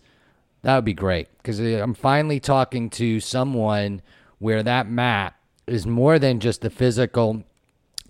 That 0.62 0.76
would 0.76 0.84
be 0.84 0.94
great 0.94 1.28
because 1.38 1.60
uh, 1.60 1.80
I'm 1.82 1.94
finally 1.94 2.38
talking 2.38 2.90
to 2.90 3.18
someone 3.20 4.02
where 4.38 4.62
that 4.62 4.88
map 4.88 5.36
is 5.66 5.86
more 5.86 6.18
than 6.18 6.40
just 6.40 6.60
the 6.60 6.70
physical, 6.70 7.42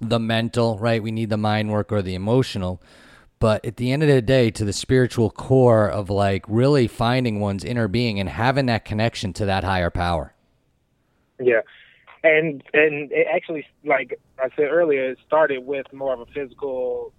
the 0.01 0.19
mental, 0.19 0.79
right? 0.79 1.03
We 1.03 1.13
need 1.13 1.31
the 1.31 1.37
mind 1.37 1.71
work 1.71 1.93
or 1.93 2.03
the 2.03 2.15
emotional. 2.15 2.83
But 3.39 3.65
at 3.65 3.77
the 3.77 3.91
end 3.91 4.03
of 4.03 4.09
the 4.09 4.23
day, 4.23 4.51
to 4.53 4.65
the 4.65 4.73
spiritual 4.73 5.31
core 5.31 5.89
of 5.89 6.11
like 6.11 6.45
really 6.47 6.87
finding 6.87 7.41
one's 7.41 7.65
inner 7.65 7.89
being 7.89 8.21
and 8.21 8.29
having 8.29 8.67
that 8.67 8.85
connection 8.85 9.33
to 9.35 9.47
that 9.47 9.65
higher 9.65 9.91
power. 9.91 10.33
Yeah, 11.41 11.63
and 12.23 12.63
and 12.73 13.11
it 13.13 13.27
actually, 13.33 13.67
like 13.85 14.19
I 14.39 14.49
said 14.57 14.67
earlier, 14.71 15.11
it 15.11 15.19
started 15.27 15.65
with 15.67 15.93
more 15.93 16.15
of 16.15 16.21
a 16.21 16.27
physical, 16.27 17.13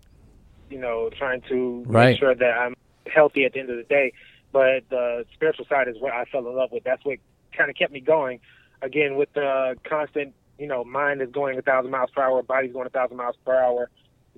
you 0.70 0.80
know, 0.80 1.10
trying 1.18 1.42
to 1.50 1.84
Right. 1.88 2.12
make 2.12 2.20
sure 2.20 2.36
that 2.36 2.58
I'm 2.58 2.76
healthy 3.14 3.46
at 3.46 3.54
the 3.54 3.60
end 3.60 3.70
of 3.70 3.78
the 3.78 3.84
day. 3.84 4.14
But 4.52 4.84
the 4.90 5.26
spiritual 5.34 5.66
side 5.66 5.88
is 5.88 5.96
what 6.00 6.14
I 6.14 6.26
fell 6.26 6.48
in 6.48 6.56
love 6.56 6.72
with. 6.72 6.84
That's 6.84 7.04
what 7.04 7.18
kind 7.58 7.70
of 7.70 7.76
kept 7.76 7.92
me 7.92 8.00
going. 8.00 8.40
Again, 8.82 9.16
with 9.16 9.32
the 9.34 9.78
constant, 9.84 10.34
you 10.60 10.68
know, 10.68 10.84
mind 10.84 11.22
is 11.22 11.30
going 11.32 11.58
a 11.58 11.62
thousand 11.62 11.92
miles 11.92 12.12
per 12.12 12.22
hour, 12.22 12.44
body's 12.44 12.74
going 12.74 12.88
a 12.88 12.92
thousand 12.92 13.18
miles 13.18 13.36
per 13.46 13.56
hour. 13.56 13.90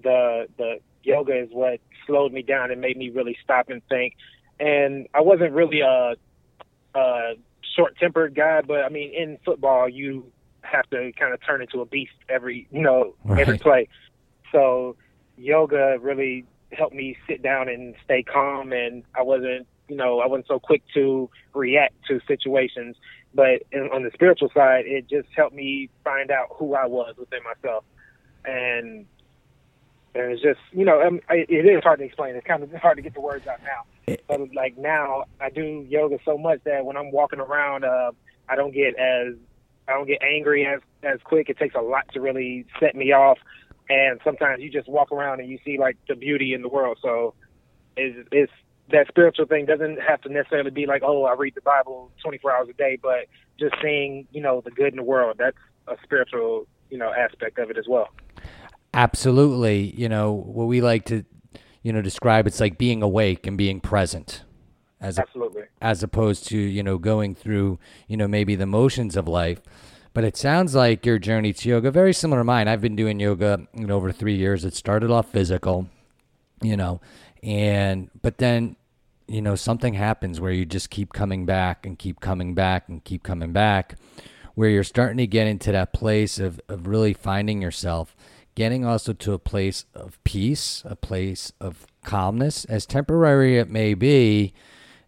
The 0.01 0.48
the 0.57 0.79
yoga 1.03 1.38
is 1.38 1.50
what 1.51 1.79
slowed 2.07 2.34
me 2.34 2.41
down 2.41 2.72
and 2.72 2.81
made 2.81 2.98
me 2.98 3.10
really 3.10 3.38
stop 3.43 3.69
and 3.69 3.81
think. 3.88 4.15
And 4.60 5.07
I 5.13 5.22
wasn't 5.22 5.51
really 5.53 5.81
a, 5.81 6.15
a 6.95 7.34
short-tempered 7.75 8.34
guy, 8.36 8.62
but 8.62 8.84
I 8.86 8.89
mean, 8.89 9.13
in 9.13 9.38
football, 9.43 9.89
you 9.89 10.31
have 10.65 10.89
to 10.89 11.12
kind 11.19 11.34
of 11.34 11.39
turn 11.45 11.62
into 11.62 11.81
a 11.81 11.86
beast 11.86 12.13
every, 12.29 12.67
you 12.72 12.81
know, 12.81 13.15
every 13.29 13.53
Right. 13.53 13.62
play. 13.62 13.89
So 14.51 14.95
yoga 15.38 15.98
really 16.00 16.45
helped 16.72 16.95
me 16.95 17.17
sit 17.27 17.41
down 17.41 17.69
and 17.69 17.95
stay 18.03 18.24
calm, 18.24 18.74
and 18.74 19.03
I 19.15 19.22
wasn't, 19.22 19.67
you 19.88 19.95
know, 19.95 20.19
I 20.19 20.27
wasn't 20.27 20.48
so 20.48 20.60
quick 20.60 20.84
to 20.93 21.29
react 21.53 21.95
to 22.07 22.19
situations. 22.27 22.98
But 23.34 23.63
in, 23.72 23.89
on 23.93 24.03
the 24.03 24.12
spiritual 24.13 24.50
side, 24.53 24.86
it 24.86 25.10
just 25.10 25.27
helped 25.36 25.55
me 25.55 25.89
find 26.03 26.31
out 26.31 26.48
who 26.57 26.74
I 26.74 26.86
was 26.86 27.15
within 27.17 27.41
myself, 27.43 27.84
and 28.45 29.05
and 30.15 30.31
it's 30.31 30.41
just, 30.41 30.60
you 30.72 30.86
know, 30.86 31.01
um, 31.01 31.19
I, 31.29 31.45
it 31.50 31.65
is 31.65 31.84
hard 31.84 32.00
to 32.00 32.05
explain. 32.05 32.36
It's 32.36 32.48
kind 32.48 32.63
of 32.63 32.72
hard 32.75 32.95
to 32.95 33.01
get 33.03 33.13
the 33.13 33.19
words 33.19 33.45
out 33.48 33.60
now. 33.62 34.15
But 34.29 34.39
like 34.55 34.77
now, 34.77 35.25
I 35.41 35.50
do 35.50 35.86
yoga 35.89 36.19
so 36.24 36.38
much 36.38 36.60
that 36.63 36.86
when 36.86 36.95
I'm 36.95 37.12
walking 37.12 37.39
around, 37.39 37.84
uh, 37.84 38.12
I 38.48 38.55
don't 38.55 38.74
get 38.74 38.98
as 38.98 39.34
I 39.88 39.94
don't 39.94 40.08
get 40.08 40.22
angry 40.22 40.65
as 40.65 40.82
as 41.04 41.20
quick. 41.24 41.50
It 41.50 41.58
takes 41.58 41.75
a 41.75 41.82
lot 41.82 42.12
to 42.13 42.22
really 42.22 42.65
set 42.80 42.96
me 42.96 43.12
off, 43.12 43.38
and 43.89 44.20
sometimes 44.24 44.62
you 44.62 44.72
just 44.72 44.89
walk 44.89 45.12
around 45.12 45.39
and 45.39 45.50
you 45.50 45.60
see 45.63 45.77
like 45.77 45.98
the 46.08 46.15
beauty 46.15 46.54
in 46.54 46.62
the 46.62 46.70
world. 46.70 46.98
So 47.01 47.34
it's, 47.96 48.27
it's 48.32 48.51
that 48.92 49.08
spiritual 49.08 49.46
thing 49.46 49.65
doesn't 49.65 50.00
have 50.01 50.22
to 50.22 50.30
necessarily 50.30 50.72
be 50.72 50.86
like, 50.86 51.01
oh, 51.04 51.25
I 51.25 51.34
read 51.34 51.56
the 51.56 51.62
Bible 51.62 52.12
24 52.22 52.51
hours 52.51 52.70
a 52.70 52.74
day, 52.74 52.98
but 53.01 53.25
just 53.60 53.75
seeing, 53.82 54.27
you 54.32 54.42
know, 54.42 54.62
the 54.62 54.72
good 54.72 54.89
in 54.89 54.98
the 54.98 55.04
world. 55.04 55.38
That's 55.39 55.58
a 55.88 55.96
spiritual, 56.04 56.68
you 56.89 56.98
know, 56.98 57.12
aspect 57.13 57.58
of 57.58 57.70
it 57.70 57.77
as 57.77 57.86
well. 57.88 58.10
Absolutely. 58.94 59.94
You 59.96 60.08
know, 60.08 60.32
what 60.32 60.65
we 60.65 60.82
like 60.82 61.06
to, 61.06 61.25
you 61.84 61.94
know, 61.94 62.01
describe 62.01 62.48
it's 62.48 62.60
like 62.60 62.77
being 62.77 63.01
awake 63.01 63.46
and 63.48 63.58
being 63.58 63.82
present 63.82 64.44
as 65.05 65.19
Absolutely. 65.19 65.63
as 65.81 66.01
opposed 66.01 66.47
to, 66.47 66.57
you 66.57 66.81
know, 66.81 66.97
going 66.97 67.35
through, 67.35 67.77
you 68.07 68.17
know, 68.17 68.27
maybe 68.27 68.55
the 68.55 68.65
motions 68.65 69.15
of 69.15 69.27
life. 69.27 69.62
But 70.13 70.24
it 70.24 70.35
sounds 70.35 70.74
like 70.74 71.05
your 71.05 71.19
journey 71.19 71.53
to 71.53 71.69
yoga 71.69 71.91
very 71.91 72.13
similar 72.13 72.41
to 72.41 72.45
mine. 72.45 72.67
I've 72.67 72.81
been 72.81 72.95
doing 72.95 73.19
yoga 73.19 73.67
in 73.74 73.91
over 73.91 74.12
3 74.12 74.35
years. 74.35 74.65
It 74.65 74.74
started 74.74 75.12
off 75.12 75.29
physical, 75.31 75.89
you 76.62 76.75
know, 76.75 77.01
and 77.43 78.09
but 78.21 78.38
then 78.39 78.77
you 79.27 79.41
know 79.41 79.55
something 79.55 79.93
happens 79.93 80.39
where 80.39 80.51
you 80.51 80.65
just 80.65 80.89
keep 80.89 81.13
coming 81.13 81.45
back 81.45 81.85
and 81.85 82.00
keep 82.00 82.19
coming 82.19 82.53
back 82.53 82.89
and 82.89 83.03
keep 83.03 83.24
coming 83.24 83.51
back 83.51 83.95
where 84.55 84.69
you're 84.69 84.83
starting 84.83 85.17
to 85.17 85.27
get 85.27 85.47
into 85.47 85.71
that 85.71 85.91
place 85.91 86.39
of, 86.39 86.62
of 86.69 86.88
really 86.88 87.13
finding 87.13 87.62
yourself 87.62 88.15
getting 88.55 88.85
also 88.85 89.13
to 89.13 89.33
a 89.33 89.39
place 89.39 89.85
of 89.93 90.24
peace 90.24 90.83
a 90.85 90.95
place 90.95 91.51
of 91.59 91.88
calmness 92.03 92.65
as 92.65 92.85
temporary 92.85 93.57
it 93.57 93.69
may 93.69 93.93
be 93.93 94.53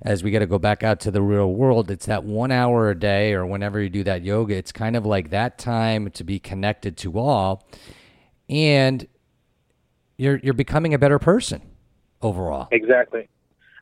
as 0.01 0.23
we 0.23 0.31
got 0.31 0.39
to 0.39 0.47
go 0.47 0.59
back 0.59 0.83
out 0.83 0.99
to 0.99 1.11
the 1.11 1.21
real 1.21 1.51
world 1.51 1.89
it's 1.89 2.05
that 2.05 2.23
one 2.23 2.51
hour 2.51 2.89
a 2.89 2.97
day 2.97 3.33
or 3.33 3.45
whenever 3.45 3.81
you 3.81 3.89
do 3.89 4.03
that 4.03 4.21
yoga 4.23 4.55
it's 4.55 4.71
kind 4.71 4.95
of 4.95 5.05
like 5.05 5.29
that 5.29 5.57
time 5.57 6.09
to 6.11 6.23
be 6.23 6.39
connected 6.39 6.95
to 6.97 7.17
all 7.17 7.67
and 8.49 9.07
you're 10.17 10.39
you're 10.43 10.53
becoming 10.53 10.93
a 10.93 10.97
better 10.99 11.19
person 11.19 11.61
overall 12.21 12.67
Exactly. 12.71 13.27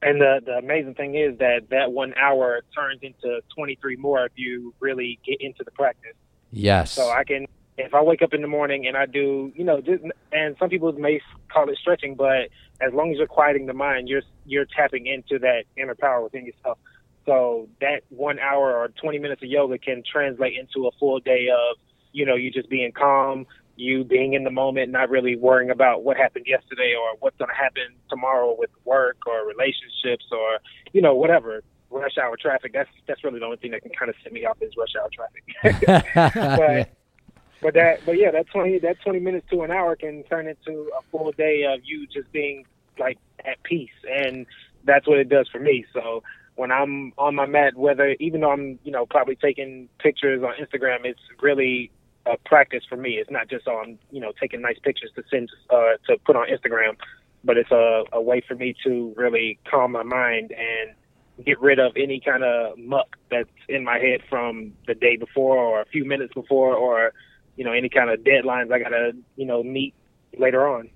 And 0.01 0.21
the 0.21 0.39
the 0.45 0.53
amazing 0.53 0.93
thing 0.93 1.15
is 1.15 1.37
that 1.39 1.69
that 1.71 1.91
one 1.91 2.13
hour 2.15 2.61
turns 2.75 2.99
into 3.01 3.41
23 3.55 3.95
more 3.95 4.25
if 4.25 4.33
you 4.35 4.73
really 4.79 5.19
get 5.25 5.37
into 5.41 5.63
the 5.63 5.71
practice. 5.71 6.13
yes 6.51 6.91
So 6.91 7.09
I 7.09 7.23
can, 7.23 7.47
if 7.77 7.93
I 7.93 8.01
wake 8.01 8.21
up 8.21 8.33
in 8.33 8.41
the 8.41 8.47
morning 8.47 8.85
and 8.87 8.95
I 8.95 9.05
do, 9.05 9.51
you 9.55 9.63
know, 9.63 9.81
just, 9.81 10.03
and 10.31 10.55
some 10.59 10.69
people 10.69 10.91
may 10.93 11.21
call 11.51 11.69
it 11.69 11.77
stretching, 11.77 12.15
but 12.15 12.49
as 12.81 12.93
long 12.93 13.11
as 13.11 13.17
you're 13.17 13.27
quieting 13.27 13.65
the 13.65 13.73
mind, 13.73 14.09
you're 14.09 14.21
you're 14.45 14.65
tapping 14.65 15.07
into 15.07 15.39
that 15.39 15.63
inner 15.77 15.95
power 15.95 16.21
within 16.21 16.45
yourself. 16.45 16.77
So 17.25 17.67
that 17.81 18.01
one 18.09 18.37
hour 18.39 18.75
or 18.77 18.89
20 18.89 19.17
minutes 19.17 19.41
of 19.41 19.49
yoga 19.49 19.77
can 19.79 20.03
translate 20.09 20.53
into 20.57 20.87
a 20.87 20.91
full 20.99 21.19
day 21.19 21.47
of, 21.49 21.77
you 22.11 22.25
know, 22.25 22.35
you 22.35 22.51
just 22.51 22.69
being 22.69 22.91
calm, 22.91 23.47
you 23.75 24.03
being 24.03 24.33
in 24.33 24.43
the 24.43 24.51
moment, 24.51 24.91
not 24.91 25.09
really 25.09 25.35
worrying 25.35 25.71
about 25.71 26.03
what 26.03 26.17
happened 26.17 26.45
yesterday 26.47 26.93
or 26.93 27.17
what's 27.19 27.35
going 27.37 27.49
to 27.49 27.55
happen 27.55 27.95
tomorrow 28.09 28.55
with 28.57 28.69
work 28.83 29.17
or 29.25 29.45
relationships 29.47 30.25
or, 30.31 30.59
you 30.93 31.01
know, 31.01 31.15
whatever. 31.15 31.63
Rush 31.89 32.17
hour 32.21 32.35
traffic. 32.35 32.73
That's 32.73 32.89
that's 33.07 33.23
really 33.23 33.39
the 33.39 33.45
only 33.45 33.57
thing 33.57 33.71
that 33.71 33.81
can 33.81 33.91
kind 33.97 34.09
of 34.09 34.15
set 34.21 34.33
me 34.33 34.43
off 34.45 34.57
is 34.59 34.73
rush 34.77 34.95
hour 34.99 35.09
traffic. 35.15 36.05
but 36.35 36.89
but 37.61 37.73
that 37.73 38.05
but 38.05 38.17
yeah, 38.17 38.31
that 38.31 38.47
twenty 38.51 38.79
that 38.79 39.01
twenty 39.01 39.19
minutes 39.19 39.47
to 39.51 39.61
an 39.63 39.71
hour 39.71 39.95
can 39.95 40.23
turn 40.23 40.47
into 40.47 40.91
a 40.97 41.01
full 41.11 41.31
day 41.31 41.63
of 41.71 41.81
you 41.83 42.07
just 42.07 42.31
being 42.31 42.65
like 42.99 43.17
at 43.45 43.61
peace, 43.63 43.89
and 44.09 44.45
that's 44.83 45.07
what 45.07 45.17
it 45.17 45.29
does 45.29 45.47
for 45.51 45.59
me. 45.59 45.85
So 45.93 46.23
when 46.55 46.71
I'm 46.71 47.13
on 47.17 47.35
my 47.35 47.45
mat, 47.45 47.75
whether 47.75 48.15
even 48.19 48.41
though 48.41 48.51
I'm 48.51 48.79
you 48.83 48.91
know 48.91 49.05
probably 49.05 49.35
taking 49.35 49.89
pictures 49.99 50.43
on 50.43 50.53
Instagram, 50.63 51.05
it's 51.05 51.19
really 51.41 51.91
a 52.25 52.37
practice 52.45 52.83
for 52.87 52.97
me. 52.97 53.11
It's 53.11 53.31
not 53.31 53.49
just 53.49 53.67
on 53.67 53.97
you 54.11 54.21
know 54.21 54.31
taking 54.39 54.61
nice 54.61 54.79
pictures 54.83 55.11
to 55.15 55.23
send 55.29 55.49
uh, 55.69 55.97
to 56.07 56.17
put 56.25 56.35
on 56.35 56.47
Instagram, 56.47 56.97
but 57.43 57.57
it's 57.57 57.71
a, 57.71 58.03
a 58.11 58.21
way 58.21 58.41
for 58.47 58.55
me 58.55 58.75
to 58.83 59.13
really 59.15 59.59
calm 59.69 59.91
my 59.91 60.03
mind 60.03 60.51
and 60.51 60.95
get 61.45 61.59
rid 61.59 61.79
of 61.79 61.91
any 61.97 62.19
kind 62.19 62.43
of 62.43 62.77
muck 62.77 63.17
that's 63.29 63.49
in 63.67 63.83
my 63.83 63.99
head 63.99 64.21
from 64.29 64.71
the 64.87 64.93
day 64.93 65.17
before 65.17 65.57
or 65.57 65.81
a 65.81 65.85
few 65.85 66.05
minutes 66.05 66.33
before 66.33 66.73
or 66.73 67.11
you 67.55 67.65
know 67.65 67.71
any 67.71 67.89
kind 67.89 68.09
of 68.09 68.19
deadlines 68.21 68.71
I 68.71 68.79
gotta 68.79 69.13
you 69.35 69.45
know 69.45 69.63
meet 69.63 69.93
later 70.37 70.67
on. 70.67 70.89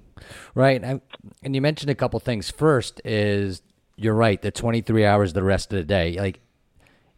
Right, 0.54 0.84
and 0.84 1.56
you 1.56 1.62
mentioned 1.62 1.90
a 1.90 1.96
couple 1.96 2.20
things. 2.20 2.50
First 2.50 3.02
is 3.06 3.62
you're 3.96 4.16
right. 4.16 4.42
The 4.42 4.52
23 4.52 5.06
hours 5.06 5.34
the 5.34 5.44
rest 5.44 5.72
of 5.72 5.78
the 5.78 5.84
day, 5.84 6.18
like 6.18 6.40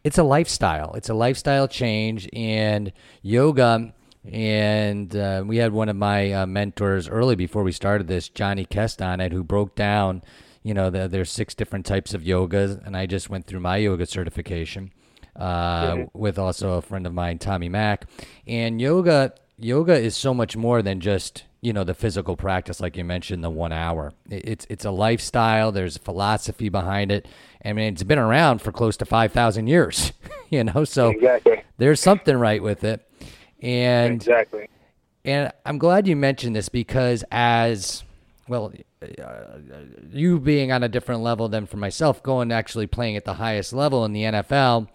it's 0.04 0.18
a 0.18 0.22
lifestyle. 0.22 0.94
It's 0.94 1.08
a 1.08 1.14
lifestyle 1.14 1.68
change, 1.68 2.28
and 2.32 2.92
yoga. 3.22 3.94
And 4.24 5.16
uh, 5.16 5.42
we 5.44 5.56
had 5.56 5.72
one 5.72 5.88
of 5.88 5.96
my 5.96 6.32
uh, 6.32 6.46
mentors 6.46 7.08
early 7.08 7.34
before 7.34 7.64
we 7.64 7.72
started 7.72 8.06
this, 8.06 8.28
Johnny 8.28 8.64
Kest, 8.64 9.02
on 9.02 9.20
it, 9.20 9.32
who 9.32 9.42
broke 9.42 9.74
down 9.74 10.22
you 10.62 10.74
know, 10.74 10.90
the, 10.90 11.08
there's 11.08 11.30
six 11.30 11.54
different 11.54 11.86
types 11.86 12.14
of 12.14 12.22
yogas, 12.22 12.84
and 12.86 12.96
I 12.96 13.06
just 13.06 13.28
went 13.28 13.46
through 13.46 13.60
my 13.60 13.78
yoga 13.78 14.06
certification 14.06 14.92
uh, 15.36 15.92
mm-hmm. 15.92 16.18
with 16.18 16.38
also 16.38 16.74
a 16.74 16.82
friend 16.82 17.06
of 17.06 17.14
mine, 17.14 17.38
Tommy 17.38 17.68
Mack. 17.68 18.06
And 18.46 18.80
yoga, 18.80 19.34
yoga 19.58 19.94
is 19.94 20.16
so 20.16 20.34
much 20.34 20.56
more 20.56 20.82
than 20.82 21.00
just 21.00 21.44
you 21.62 21.72
know 21.72 21.84
the 21.84 21.94
physical 21.94 22.36
practice, 22.36 22.80
like 22.80 22.96
you 22.96 23.04
mentioned, 23.04 23.42
the 23.42 23.50
one 23.50 23.72
hour. 23.72 24.12
It's 24.28 24.66
it's 24.68 24.84
a 24.84 24.90
lifestyle. 24.90 25.70
There's 25.70 25.96
philosophy 25.96 26.68
behind 26.68 27.12
it. 27.12 27.26
I 27.64 27.72
mean, 27.72 27.92
it's 27.92 28.02
been 28.02 28.18
around 28.18 28.60
for 28.60 28.72
close 28.72 28.96
to 28.98 29.06
five 29.06 29.32
thousand 29.32 29.68
years. 29.68 30.12
you 30.50 30.64
know, 30.64 30.84
so 30.84 31.10
exactly. 31.10 31.62
there's 31.78 32.00
something 32.00 32.36
right 32.36 32.62
with 32.62 32.82
it. 32.82 33.08
And 33.62 34.14
exactly. 34.14 34.68
And 35.24 35.52
I'm 35.64 35.78
glad 35.78 36.08
you 36.08 36.16
mentioned 36.16 36.56
this 36.56 36.68
because 36.68 37.24
as 37.30 38.02
well, 38.48 38.72
uh, 39.00 39.26
you 40.10 40.40
being 40.40 40.72
on 40.72 40.82
a 40.82 40.88
different 40.88 41.22
level 41.22 41.48
than 41.48 41.66
for 41.66 41.76
myself, 41.76 42.24
going 42.24 42.50
actually 42.50 42.88
playing 42.88 43.16
at 43.16 43.24
the 43.24 43.34
highest 43.34 43.72
level 43.72 44.04
in 44.04 44.12
the 44.12 44.22
NFL, 44.22 44.88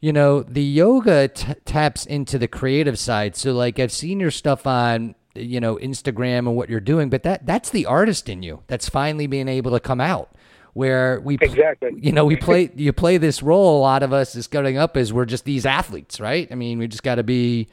you 0.00 0.12
know, 0.12 0.42
the 0.42 0.62
yoga 0.62 1.28
t- 1.28 1.54
taps 1.64 2.06
into 2.06 2.38
the 2.38 2.48
creative 2.48 2.98
side. 2.98 3.36
So, 3.36 3.52
like, 3.52 3.78
I've 3.78 3.92
seen 3.92 4.20
your 4.20 4.30
stuff 4.30 4.66
on, 4.66 5.14
you 5.34 5.60
know, 5.60 5.76
Instagram 5.76 6.40
and 6.40 6.56
what 6.56 6.68
you're 6.68 6.80
doing, 6.80 7.10
but 7.10 7.22
that 7.22 7.46
that's 7.46 7.70
the 7.70 7.86
artist 7.86 8.28
in 8.28 8.42
you 8.42 8.62
that's 8.66 8.88
finally 8.88 9.26
being 9.26 9.48
able 9.48 9.72
to 9.72 9.80
come 9.80 10.00
out. 10.00 10.30
Where 10.74 11.20
we 11.20 11.38
exactly, 11.40 11.92
you 11.96 12.12
know, 12.12 12.26
we 12.26 12.36
play 12.36 12.70
you 12.74 12.92
play 12.92 13.16
this 13.16 13.42
role. 13.42 13.78
A 13.78 13.80
lot 13.80 14.02
of 14.02 14.12
us 14.12 14.36
is 14.36 14.46
going 14.46 14.76
up 14.76 14.96
as 14.98 15.10
we're 15.10 15.24
just 15.24 15.46
these 15.46 15.64
athletes, 15.64 16.20
right? 16.20 16.46
I 16.52 16.54
mean, 16.54 16.78
we 16.78 16.86
just 16.86 17.02
got 17.02 17.14
to 17.14 17.22
be, 17.22 17.68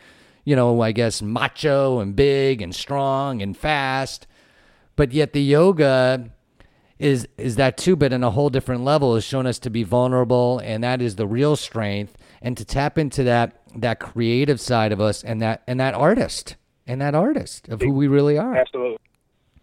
you 0.46 0.56
know, 0.56 0.80
I 0.82 0.94
guess 0.94 1.22
macho 1.22 2.00
and 2.00 2.16
big 2.16 2.62
and 2.62 2.74
strong 2.74 3.42
and 3.42 3.58
fast 3.58 4.26
but 4.96 5.12
yet 5.12 5.34
the 5.34 5.42
yoga 5.42 6.30
is 7.00 7.28
is 7.38 7.56
that 7.56 7.78
too, 7.78 7.96
but 7.96 8.14
in 8.14 8.24
a 8.24 8.32
whole 8.32 8.50
different 8.50 8.84
level, 8.84 9.16
has 9.16 9.24
shown 9.24 9.46
us 9.46 9.60
to 9.60 9.70
be 9.70 9.84
vulnerable, 9.84 10.60
and 10.60 10.84
that 10.84 11.02
is 11.02 11.16
the 11.16 11.28
real 11.28 11.56
strength, 11.56 12.18
and 12.42 12.56
to 12.58 12.66
tap 12.66 12.98
into 12.98 13.24
that 13.24 13.62
that 13.76 14.00
creative 14.00 14.60
side 14.60 14.92
of 14.92 15.02
us, 15.02 15.24
and 15.24 15.42
that 15.42 15.64
and 15.68 15.80
that 15.80 15.94
artist, 15.94 16.56
and 16.86 17.02
that 17.02 17.16
artist 17.16 17.68
of 17.70 17.82
who 17.82 17.92
we 17.92 18.08
really 18.08 18.38
are. 18.38 18.56
Absolutely, 18.56 19.00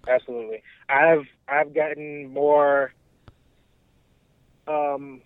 absolutely. 0.09 0.63
I've 0.89 1.27
I've 1.49 1.75
gotten 1.75 2.33
more. 2.33 2.93
Um, 4.67 5.23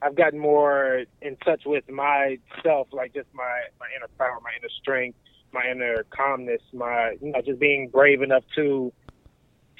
I've 0.00 0.16
gotten 0.16 0.38
more 0.38 1.04
in 1.20 1.36
touch 1.36 1.62
with 1.64 1.88
myself, 1.88 2.88
like 2.92 3.14
just 3.14 3.28
my 3.32 3.62
my 3.80 3.86
inner 3.96 4.08
power, 4.18 4.38
my 4.42 4.50
inner 4.58 4.70
strength, 4.80 5.18
my 5.52 5.64
inner 5.70 6.04
calmness, 6.10 6.62
my 6.72 7.16
you 7.20 7.32
know 7.32 7.40
just 7.40 7.58
being 7.58 7.88
brave 7.88 8.22
enough 8.22 8.44
to 8.56 8.92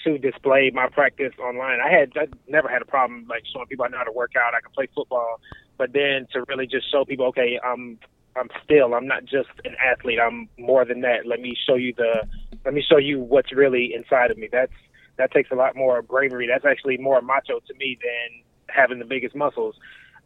to 0.05 0.19
display 0.19 0.71
my 0.73 0.89
practice 0.89 1.33
online. 1.39 1.79
I 1.81 1.91
had 1.91 2.13
I 2.17 2.27
never 2.49 2.69
had 2.69 2.83
a 2.83 2.85
problem 2.85 3.27
like 3.29 3.43
showing 3.53 3.67
people 3.67 3.85
I 3.85 3.89
know 3.89 3.99
how 3.99 4.05
to 4.05 4.13
work 4.13 4.33
out, 4.37 4.55
I 4.55 4.61
can 4.61 4.71
play 4.73 4.89
football, 4.95 5.41
but 5.79 5.93
then 5.93 6.27
to 6.33 6.45
really 6.49 6.67
just 6.67 6.91
show 6.91 7.05
people, 7.05 7.27
okay, 7.27 7.59
I'm 7.65 7.99
I'm 8.37 8.49
still 8.65 8.95
I'm 8.95 9.07
not 9.07 9.25
just 9.25 9.51
an 9.65 9.77
athlete. 9.85 10.19
I'm 10.21 10.49
more 10.59 10.85
than 10.85 11.01
that. 11.03 11.27
Let 11.27 11.41
me 11.41 11.57
show 11.67 11.75
you 11.75 11.93
the 11.97 12.27
let 12.65 12.75
me 12.75 12.83
show 12.89 12.99
you 12.99 13.21
what's 13.21 13.53
really 13.53 13.93
inside 13.95 14.31
of 14.31 14.39
me. 14.39 14.49
That's 14.51 14.73
that 15.19 15.33
takes 15.33 15.51
a 15.51 15.55
lot 15.55 15.77
more 15.77 16.03
bravery. 16.03 16.47
That's 16.47 16.65
actually 16.65 16.99
more 16.99 17.21
macho 17.21 17.61
to 17.61 17.75
me 17.75 17.99
than 18.01 18.43
having 18.75 18.99
the 18.99 19.05
biggest 19.05 19.35
muscles. 19.35 19.77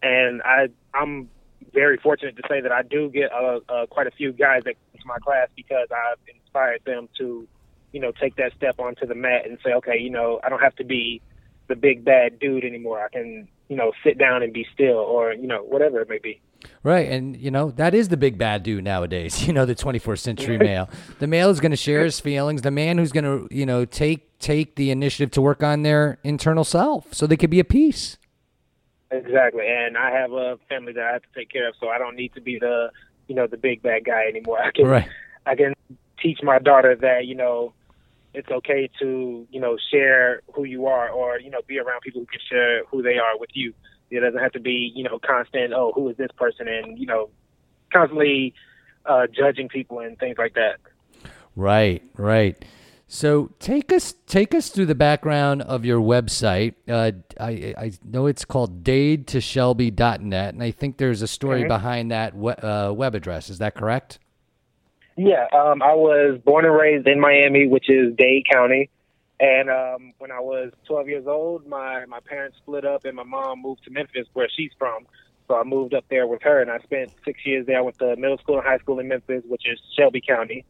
And 0.03 0.43
I 0.43 0.69
I'm 0.95 1.29
very 1.73 1.99
fortunate 1.99 2.37
to 2.37 2.43
say 2.49 2.61
that 2.61 2.73
I 2.73 2.83
do 2.83 3.11
get 3.11 3.33
uh, 3.33 3.61
uh, 3.69 3.87
quite 3.87 4.07
a 4.07 4.11
few 4.11 4.33
guys 4.33 4.63
that 4.65 4.75
come 4.93 5.01
to 5.01 5.07
my 5.07 5.19
class 5.19 5.49
because 5.57 5.89
I've 5.91 6.19
inspired 6.35 6.81
them 6.85 7.09
to, 7.19 7.47
you 7.97 8.03
know, 8.03 8.13
take 8.13 8.37
that 8.37 8.53
step 8.55 8.79
onto 8.79 9.07
the 9.07 9.15
mat 9.15 9.47
and 9.47 9.57
say, 9.65 9.73
okay, 9.73 9.99
you 9.99 10.11
know, 10.11 10.39
I 10.45 10.51
don't 10.51 10.61
have 10.61 10.77
to 10.77 10.85
be 10.85 11.23
the 11.67 11.75
big 11.75 12.05
bad 12.05 12.39
dude 12.39 12.63
anymore. 12.63 13.03
I 13.03 13.09
can, 13.09 13.49
you 13.71 13.77
know, 13.77 13.93
sit 14.05 14.19
down 14.19 14.43
and 14.43 14.53
be 14.53 14.67
still, 14.75 14.99
or 14.99 15.33
you 15.33 15.47
know, 15.47 15.63
whatever 15.63 16.03
it 16.03 16.09
may 16.11 16.19
be. 16.19 16.43
Right, 16.83 17.11
and 17.11 17.39
you 17.39 17.51
know 17.51 17.71
that 17.71 17.95
is 17.95 18.09
the 18.11 18.19
big 18.19 18.37
bad 18.37 18.63
dude 18.63 18.85
nowadays. 18.85 19.43
You 19.49 19.55
know, 19.55 19.65
the 19.65 19.75
24th 19.75 20.19
century 20.19 20.59
male. 20.59 20.91
The 21.21 21.27
male 21.27 21.49
is 21.49 21.59
going 21.59 21.71
to 21.71 21.77
share 21.77 22.05
his 22.05 22.21
feelings. 22.21 22.61
The 22.61 22.71
man 22.71 22.99
who's 22.99 23.13
going 23.13 23.25
to, 23.25 23.49
you 23.51 23.65
know, 23.65 23.87
take 23.87 24.39
take 24.41 24.75
the 24.75 24.91
initiative 24.91 25.31
to 25.31 25.41
work 25.41 25.63
on 25.63 25.83
their 25.83 26.19
internal 26.23 26.65
self, 26.65 27.15
so 27.15 27.27
they 27.27 27.39
could 27.39 27.49
be 27.49 27.61
at 27.61 27.71
peace. 27.71 28.19
Exactly, 29.11 29.65
and 29.67 29.97
I 29.97 30.11
have 30.11 30.33
a 30.33 30.59
family 30.69 30.93
that 30.93 31.03
I 31.03 31.13
have 31.15 31.23
to 31.23 31.29
take 31.35 31.49
care 31.49 31.67
of, 31.67 31.77
so 31.81 31.89
I 31.89 31.97
don't 31.97 32.15
need 32.15 32.35
to 32.35 32.43
be 32.43 32.59
the 32.59 32.91
you 33.27 33.35
know 33.35 33.47
the 33.47 33.57
big 33.57 33.81
bad 33.81 34.05
guy 34.05 34.25
anymore. 34.29 34.61
I 34.63 34.71
can 34.73 34.87
right. 34.87 35.09
I 35.47 35.55
can 35.55 35.73
teach 36.21 36.41
my 36.43 36.59
daughter 36.59 36.95
that 36.97 37.27
you 37.27 37.35
know 37.35 37.73
it's 38.37 38.51
okay 38.51 38.91
to 39.01 39.47
you 39.51 39.61
know 39.61 39.77
share 39.91 40.43
who 40.55 40.65
you 40.65 40.87
are, 40.87 41.09
or 41.09 41.41
you 41.41 41.51
know 41.51 41.61
be 41.67 41.79
around 41.79 42.03
people 42.03 42.21
who 42.21 42.27
can 42.27 42.41
share 42.49 42.85
who 42.85 43.03
they 43.03 43.19
are 43.19 43.39
with 43.39 43.51
you. 43.55 43.73
It 44.11 44.21
doesn't 44.21 44.39
have 44.39 44.53
to 44.53 44.61
be 44.61 44.93
you 44.95 45.03
know 45.03 45.19
constant. 45.19 45.73
Oh, 45.73 45.93
who 45.95 46.09
is 46.11 46.17
this 46.17 46.31
person? 46.37 46.69
And 46.69 46.99
you 46.99 47.07
know 47.07 47.31
constantly 47.93 48.55
uh, 49.07 49.27
judging 49.27 49.69
people 49.69 50.01
and 50.01 50.19
things 50.19 50.37
like 50.39 50.55
that. 50.55 50.77
Right, 51.57 52.03
right. 52.17 52.63
So 53.09 53.53
take 53.59 53.93
us 53.93 54.15
take 54.27 54.55
us 54.55 54.69
through 54.69 54.87
the 54.87 54.95
background 54.95 55.63
of 55.63 55.85
your 55.85 56.01
website. 56.01 56.75
Uh, 56.87 57.13
I 57.41 57.75
I 57.79 57.93
know 58.05 58.27
it's 58.27 58.45
called 58.45 58.85
dadetoshelby.net, 58.85 60.55
and 60.55 60.63
I 60.63 60.71
think 60.73 60.99
there's 60.99 61.23
a 61.23 61.29
story 61.29 61.61
mm-hmm. 61.61 61.69
behind 61.69 62.11
that 62.11 62.37
we, 62.37 62.53
uh, 62.53 62.93
web 62.93 63.15
address. 63.15 63.49
Is 63.49 63.59
that 63.59 63.75
correct? 63.75 64.19
Yeah, 65.17 65.47
um, 65.53 65.83
I 65.83 65.95
was 65.95 66.41
born 66.45 66.65
and 66.65 66.75
raised 66.75 67.07
in 67.09 67.21
Miami, 67.21 67.67
which 67.67 67.89
is 67.89 68.15
Dade 68.17 68.45
County. 68.51 68.91
And 69.39 69.69
um, 69.71 70.13
when 70.19 70.31
I 70.31 70.41
was 70.41 70.73
12 70.87 71.09
years 71.09 71.27
old, 71.27 71.67
my 71.67 72.05
my 72.07 72.21
parents 72.21 72.57
split 72.59 72.85
up, 72.85 73.05
and 73.05 73.17
my 73.17 73.23
mom 73.23 73.63
moved 73.63 73.85
to 73.85 73.91
Memphis, 73.91 74.27
where 74.33 74.49
she's 74.55 74.73
from. 74.79 75.07
So 75.49 75.57
I 75.57 75.63
moved 75.65 75.95
up 75.95 76.05
there 76.09 76.27
with 76.27 76.43
her, 76.43 76.61
and 76.61 76.71
I 76.71 76.79
spent 76.81 77.13
six 77.25 77.45
years 77.45 77.67
there. 77.67 77.79
I 77.79 77.83
went 77.83 77.99
to 77.99 78.17
middle 78.17 78.39
school 78.39 78.57
and 78.57 78.67
high 78.67 78.79
school 78.79 78.99
in 78.99 79.09
Memphis, 79.09 79.43
which 79.47 79.63
is 79.67 79.79
Shelby 79.97 80.23
County 80.27 80.65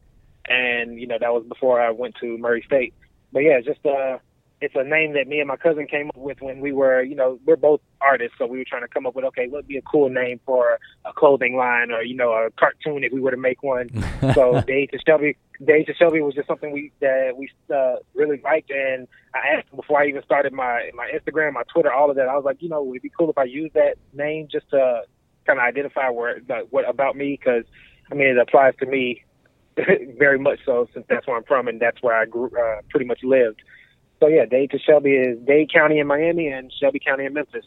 and 0.47 0.99
you 0.99 1.07
know 1.07 1.17
that 1.19 1.33
was 1.33 1.45
before 1.47 1.81
I 1.81 1.91
went 1.91 2.15
to 2.21 2.37
Murray 2.37 2.63
State. 2.65 2.93
But 3.31 3.39
yeah, 3.39 3.59
just 3.61 3.85
uh, 3.85 4.19
it's 4.59 4.75
a 4.75 4.83
name 4.83 5.13
that 5.13 5.27
me 5.27 5.39
and 5.39 5.47
my 5.47 5.55
cousin 5.55 5.85
came 5.85 6.09
up 6.09 6.17
with 6.17 6.41
when 6.41 6.59
we 6.59 6.71
were, 6.71 7.03
you 7.03 7.15
know, 7.15 7.39
we're 7.45 7.55
both 7.55 7.79
artists, 8.01 8.37
so 8.39 8.47
we 8.47 8.57
were 8.57 8.65
trying 8.67 8.81
to 8.81 8.87
come 8.87 9.05
up 9.05 9.13
with 9.15 9.25
okay, 9.25 9.47
what 9.47 9.57
would 9.57 9.67
be 9.67 9.77
a 9.77 9.81
cool 9.83 10.09
name 10.09 10.39
for 10.45 10.79
a 11.05 11.13
clothing 11.13 11.55
line 11.55 11.91
or 11.91 12.01
you 12.01 12.15
know 12.15 12.31
a 12.31 12.49
cartoon 12.51 13.03
if 13.03 13.11
we 13.11 13.19
were 13.19 13.31
to 13.31 13.37
make 13.37 13.61
one. 13.61 13.89
so 14.33 14.61
Dade 14.61 14.89
to 14.91 14.99
Shelby, 15.05 15.37
Dade 15.63 15.85
to 15.87 15.93
Shelby 15.93 16.21
was 16.21 16.33
just 16.33 16.47
something 16.47 16.71
we 16.71 16.91
that 17.01 17.33
we 17.37 17.49
uh, 17.73 17.97
really 18.15 18.41
liked, 18.43 18.71
and 18.71 19.07
I 19.35 19.57
asked 19.57 19.75
before 19.75 20.01
I 20.01 20.07
even 20.07 20.23
started 20.23 20.53
my 20.53 20.89
my 20.95 21.09
Instagram, 21.13 21.53
my 21.53 21.63
Twitter, 21.71 21.93
all 21.93 22.09
of 22.09 22.15
that. 22.15 22.27
I 22.27 22.35
was 22.35 22.45
like, 22.45 22.61
you 22.61 22.69
know, 22.69 22.81
would 22.81 22.97
it 22.97 23.03
be 23.03 23.11
cool 23.15 23.29
if 23.29 23.37
I 23.37 23.43
use 23.43 23.71
that 23.75 23.97
name 24.13 24.47
just 24.51 24.69
to 24.71 25.03
kind 25.45 25.59
of 25.59 25.65
identify 25.65 26.09
where 26.09 26.39
what 26.71 26.89
about 26.89 27.15
me 27.15 27.39
because 27.39 27.63
I 28.11 28.15
mean 28.15 28.27
it 28.27 28.37
applies 28.37 28.73
to 28.79 28.87
me 28.87 29.23
very 30.17 30.39
much 30.39 30.59
so, 30.65 30.87
since 30.93 31.05
that's 31.07 31.27
where 31.27 31.37
I'm 31.37 31.43
from 31.43 31.67
and 31.67 31.79
that's 31.79 32.01
where 32.01 32.19
I 32.19 32.25
grew, 32.25 32.47
uh, 32.47 32.81
pretty 32.89 33.05
much 33.05 33.23
lived. 33.23 33.61
So 34.19 34.27
yeah, 34.27 34.45
Dade 34.45 34.71
to 34.71 34.79
Shelby 34.79 35.11
is 35.11 35.37
Dade 35.45 35.71
County 35.71 35.99
in 35.99 36.07
Miami 36.07 36.47
and 36.47 36.71
Shelby 36.79 36.99
County 36.99 37.25
in 37.25 37.33
Memphis. 37.33 37.65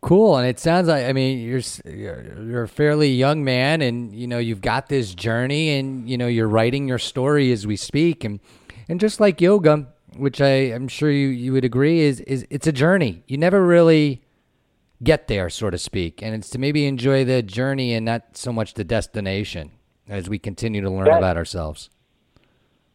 Cool, 0.00 0.36
and 0.36 0.46
it 0.46 0.60
sounds 0.60 0.88
like 0.88 1.06
I 1.06 1.12
mean 1.12 1.38
you're 1.38 1.62
you're 1.86 2.64
a 2.64 2.68
fairly 2.68 3.10
young 3.10 3.42
man, 3.42 3.80
and 3.80 4.14
you 4.14 4.26
know 4.26 4.38
you've 4.38 4.60
got 4.60 4.88
this 4.88 5.14
journey, 5.14 5.78
and 5.78 6.08
you 6.08 6.18
know 6.18 6.26
you're 6.26 6.48
writing 6.48 6.86
your 6.86 6.98
story 6.98 7.50
as 7.52 7.66
we 7.66 7.76
speak, 7.76 8.22
and 8.22 8.38
and 8.88 9.00
just 9.00 9.18
like 9.18 9.40
yoga, 9.40 9.88
which 10.16 10.40
I 10.40 10.48
am 10.48 10.88
sure 10.88 11.10
you 11.10 11.28
you 11.28 11.52
would 11.52 11.64
agree 11.64 12.00
is 12.00 12.20
is 12.20 12.46
it's 12.50 12.66
a 12.66 12.72
journey. 12.72 13.22
You 13.26 13.38
never 13.38 13.64
really 13.64 14.22
get 15.02 15.26
there, 15.26 15.48
so 15.48 15.70
to 15.70 15.78
speak, 15.78 16.22
and 16.22 16.34
it's 16.34 16.50
to 16.50 16.58
maybe 16.58 16.86
enjoy 16.86 17.24
the 17.24 17.42
journey 17.42 17.94
and 17.94 18.04
not 18.04 18.36
so 18.36 18.52
much 18.52 18.74
the 18.74 18.84
destination 18.84 19.70
as 20.06 20.28
we 20.28 20.38
continue 20.38 20.82
to 20.82 20.90
learn 20.90 21.06
that, 21.06 21.18
about 21.18 21.38
ourselves. 21.38 21.88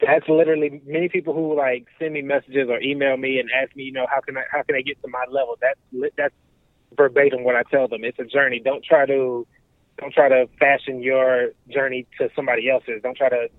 That's 0.01 0.27
literally 0.29 0.81
many 0.85 1.09
people 1.09 1.33
who 1.33 1.55
like 1.55 1.87
send 1.99 2.13
me 2.13 2.21
messages 2.21 2.69
or 2.69 2.81
email 2.81 3.17
me 3.17 3.39
and 3.39 3.49
ask 3.51 3.75
me, 3.75 3.83
you 3.83 3.91
know, 3.91 4.07
how 4.09 4.21
can 4.21 4.37
I 4.37 4.43
how 4.51 4.63
can 4.63 4.75
I 4.75 4.81
get 4.81 5.01
to 5.01 5.09
my 5.09 5.25
level? 5.29 5.57
That's 5.61 6.11
that's 6.17 6.33
verbatim 6.95 7.43
what 7.43 7.55
I 7.55 7.63
tell 7.63 7.87
them. 7.87 8.03
It's 8.03 8.19
a 8.19 8.25
journey. 8.25 8.61
Don't 8.63 8.83
try 8.83 9.05
to 9.05 9.45
don't 9.99 10.13
try 10.13 10.29
to 10.29 10.47
fashion 10.57 11.01
your 11.01 11.49
journey 11.69 12.07
to 12.17 12.29
somebody 12.35 12.69
else's. 12.69 13.01
Don't 13.03 13.17
try 13.17 13.29
to, 13.29 13.49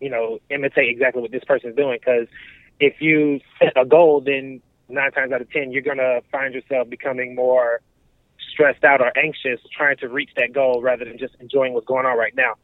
you 0.00 0.08
know, 0.08 0.38
imitate 0.48 0.88
exactly 0.88 1.20
what 1.20 1.30
this 1.30 1.44
person's 1.44 1.76
doing. 1.76 1.98
Because 2.00 2.28
if 2.78 2.94
you 3.00 3.40
set 3.58 3.74
a 3.76 3.84
goal, 3.84 4.22
then 4.24 4.62
nine 4.88 5.12
times 5.12 5.32
out 5.32 5.42
of 5.42 5.50
ten, 5.50 5.70
you're 5.70 5.82
gonna 5.82 6.20
find 6.32 6.54
yourself 6.54 6.88
becoming 6.88 7.34
more 7.34 7.80
stressed 8.52 8.84
out 8.84 9.00
or 9.00 9.16
anxious 9.16 9.60
trying 9.76 9.96
to 9.98 10.08
reach 10.08 10.30
that 10.36 10.52
goal 10.52 10.80
rather 10.82 11.04
than 11.04 11.18
just 11.18 11.34
enjoying 11.40 11.74
what's 11.74 11.86
going 11.86 12.06
on 12.06 12.16
right 12.16 12.34
now. 12.34 12.54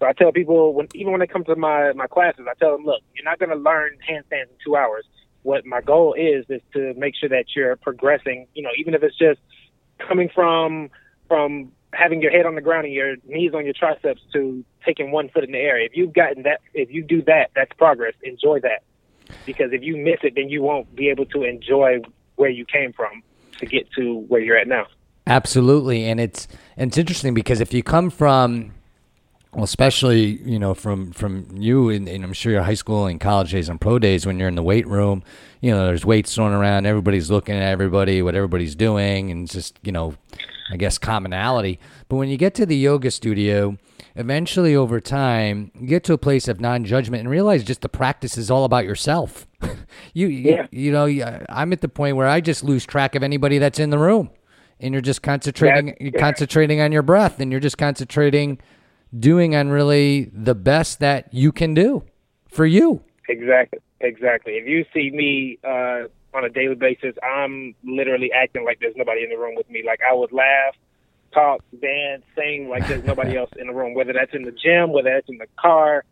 So 0.00 0.06
I 0.06 0.12
tell 0.12 0.32
people 0.32 0.74
when 0.74 0.88
even 0.94 1.12
when 1.12 1.20
they 1.20 1.26
come 1.26 1.44
to 1.44 1.56
my 1.56 1.92
my 1.92 2.06
classes, 2.06 2.46
I 2.48 2.54
tell 2.54 2.72
them, 2.72 2.84
look, 2.84 3.02
you're 3.14 3.24
not 3.24 3.38
gonna 3.38 3.56
learn 3.56 3.98
handstands 4.08 4.50
in 4.50 4.56
two 4.64 4.76
hours. 4.76 5.04
What 5.42 5.64
my 5.66 5.80
goal 5.80 6.14
is 6.14 6.46
is 6.48 6.62
to 6.72 6.94
make 6.94 7.14
sure 7.16 7.28
that 7.28 7.46
you're 7.54 7.76
progressing. 7.76 8.46
You 8.54 8.62
know, 8.62 8.70
even 8.78 8.94
if 8.94 9.02
it's 9.02 9.16
just 9.16 9.40
coming 9.98 10.28
from 10.34 10.90
from 11.28 11.72
having 11.92 12.20
your 12.20 12.30
head 12.30 12.46
on 12.46 12.54
the 12.54 12.60
ground 12.60 12.86
and 12.86 12.94
your 12.94 13.16
knees 13.26 13.52
on 13.54 13.64
your 13.64 13.74
triceps 13.74 14.20
to 14.32 14.64
taking 14.84 15.10
one 15.10 15.28
foot 15.28 15.44
in 15.44 15.52
the 15.52 15.58
air. 15.58 15.80
If 15.80 15.92
you've 15.94 16.12
gotten 16.12 16.42
that, 16.42 16.60
if 16.74 16.90
you 16.90 17.02
do 17.02 17.22
that, 17.22 17.50
that's 17.54 17.72
progress. 17.78 18.14
Enjoy 18.22 18.60
that. 18.60 18.82
Because 19.46 19.72
if 19.72 19.82
you 19.82 19.96
miss 19.96 20.18
it, 20.22 20.34
then 20.34 20.48
you 20.48 20.62
won't 20.62 20.94
be 20.94 21.08
able 21.08 21.26
to 21.26 21.44
enjoy 21.44 22.00
where 22.36 22.50
you 22.50 22.64
came 22.64 22.92
from 22.92 23.22
to 23.58 23.66
get 23.66 23.90
to 23.92 24.18
where 24.28 24.40
you're 24.40 24.56
at 24.56 24.68
now. 24.68 24.86
Absolutely, 25.26 26.04
and 26.04 26.20
it's 26.20 26.46
and 26.76 26.90
it's 26.90 26.98
interesting 26.98 27.32
because 27.32 27.60
if 27.60 27.72
you 27.72 27.82
come 27.82 28.10
from, 28.10 28.74
well, 29.54 29.64
especially 29.64 30.40
you 30.42 30.58
know 30.58 30.74
from 30.74 31.12
from 31.12 31.46
you 31.56 31.88
and, 31.90 32.08
and 32.08 32.24
I'm 32.24 32.32
sure 32.32 32.52
your 32.52 32.62
high 32.62 32.74
school 32.74 33.06
and 33.06 33.20
college 33.20 33.52
days 33.52 33.68
and 33.68 33.80
pro 33.80 33.98
days 33.98 34.26
when 34.26 34.38
you're 34.38 34.48
in 34.48 34.54
the 34.54 34.62
weight 34.62 34.86
room, 34.86 35.22
you 35.60 35.70
know 35.70 35.86
there's 35.86 36.04
weights 36.04 36.34
thrown 36.34 36.52
around, 36.52 36.86
everybody's 36.86 37.30
looking 37.30 37.54
at 37.56 37.62
everybody, 37.62 38.22
what 38.22 38.34
everybody's 38.34 38.74
doing, 38.74 39.30
and 39.30 39.48
just 39.50 39.78
you 39.82 39.92
know, 39.92 40.14
I 40.70 40.76
guess 40.76 40.98
commonality. 40.98 41.78
But 42.08 42.16
when 42.16 42.28
you 42.28 42.36
get 42.36 42.54
to 42.56 42.66
the 42.66 42.76
yoga 42.76 43.10
studio, 43.10 43.76
eventually 44.16 44.74
over 44.76 45.00
time 45.00 45.70
you 45.78 45.86
get 45.86 46.04
to 46.04 46.12
a 46.12 46.18
place 46.18 46.48
of 46.48 46.60
non-judgment 46.60 47.20
and 47.20 47.28
realize 47.30 47.64
just 47.64 47.80
the 47.80 47.88
practice 47.88 48.36
is 48.38 48.50
all 48.50 48.64
about 48.64 48.84
yourself. 48.84 49.46
you, 50.14 50.26
Yeah. 50.28 50.66
you 50.70 50.84
you 50.86 50.92
know 50.92 51.06
I'm 51.48 51.72
at 51.72 51.80
the 51.80 51.88
point 51.88 52.16
where 52.16 52.26
I 52.28 52.40
just 52.40 52.62
lose 52.64 52.84
track 52.84 53.14
of 53.14 53.22
anybody 53.22 53.58
that's 53.58 53.78
in 53.78 53.90
the 53.90 53.98
room 53.98 54.30
and 54.80 54.92
you're 54.92 55.00
just 55.00 55.22
concentrating 55.22 55.86
That- 55.86 56.00
you're 56.00 56.12
concentrating 56.20 56.80
on 56.80 56.92
your 56.92 57.02
breath 57.02 57.40
and 57.40 57.50
you're 57.50 57.60
just 57.60 57.78
concentrating 57.78 58.58
doing 59.18 59.54
on 59.54 59.68
really 59.68 60.30
the 60.32 60.54
best 60.54 61.00
that 61.00 61.32
you 61.32 61.52
can 61.52 61.74
do 61.74 62.04
for 62.48 62.66
you. 62.66 63.02
Exactly, 63.28 63.80
exactly. 64.00 64.54
If 64.54 64.66
you 64.66 64.84
see 64.92 65.10
me 65.10 65.58
uh, 65.64 66.08
on 66.34 66.44
a 66.44 66.48
daily 66.48 66.74
basis, 66.74 67.14
I'm 67.22 67.74
literally 67.84 68.32
acting 68.32 68.64
like 68.64 68.80
there's 68.80 68.96
nobody 68.96 69.22
in 69.22 69.30
the 69.30 69.36
room 69.36 69.54
with 69.54 69.68
me. 69.70 69.82
Like 69.84 70.00
I 70.08 70.14
would 70.14 70.32
laugh, 70.32 70.74
talk, 71.32 71.62
dance, 71.80 72.22
sing 72.36 72.68
like 72.68 72.86
there's 72.88 73.04
nobody 73.04 73.36
else 73.38 73.50
in 73.58 73.66
the 73.66 73.72
room. 73.72 73.94
Whether 73.94 74.12
that's 74.12 74.34
in 74.34 74.42
the 74.42 74.52
gym, 74.52 74.92
whether 74.92 75.10
that's 75.10 75.28
in 75.28 75.38
the 75.38 75.48
car, 75.58 76.04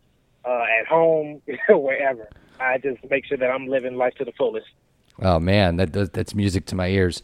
uh, 0.45 0.65
at 0.81 0.87
home, 0.87 1.43
wherever. 1.69 2.29
I 2.61 2.79
just 2.79 2.99
make 3.11 3.27
sure 3.27 3.39
that 3.39 3.51
I'm 3.51 3.67
living 3.67 3.97
life 3.97 4.15
to 4.15 4.25
the 4.25 4.33
fullest. 4.33 4.67
Oh 5.21 5.39
man, 5.39 5.77
that 5.77 5.93
does, 5.93 6.11
that's 6.11 6.35
music 6.35 6.67
to 6.67 6.75
my 6.75 6.89
ears. 6.89 7.23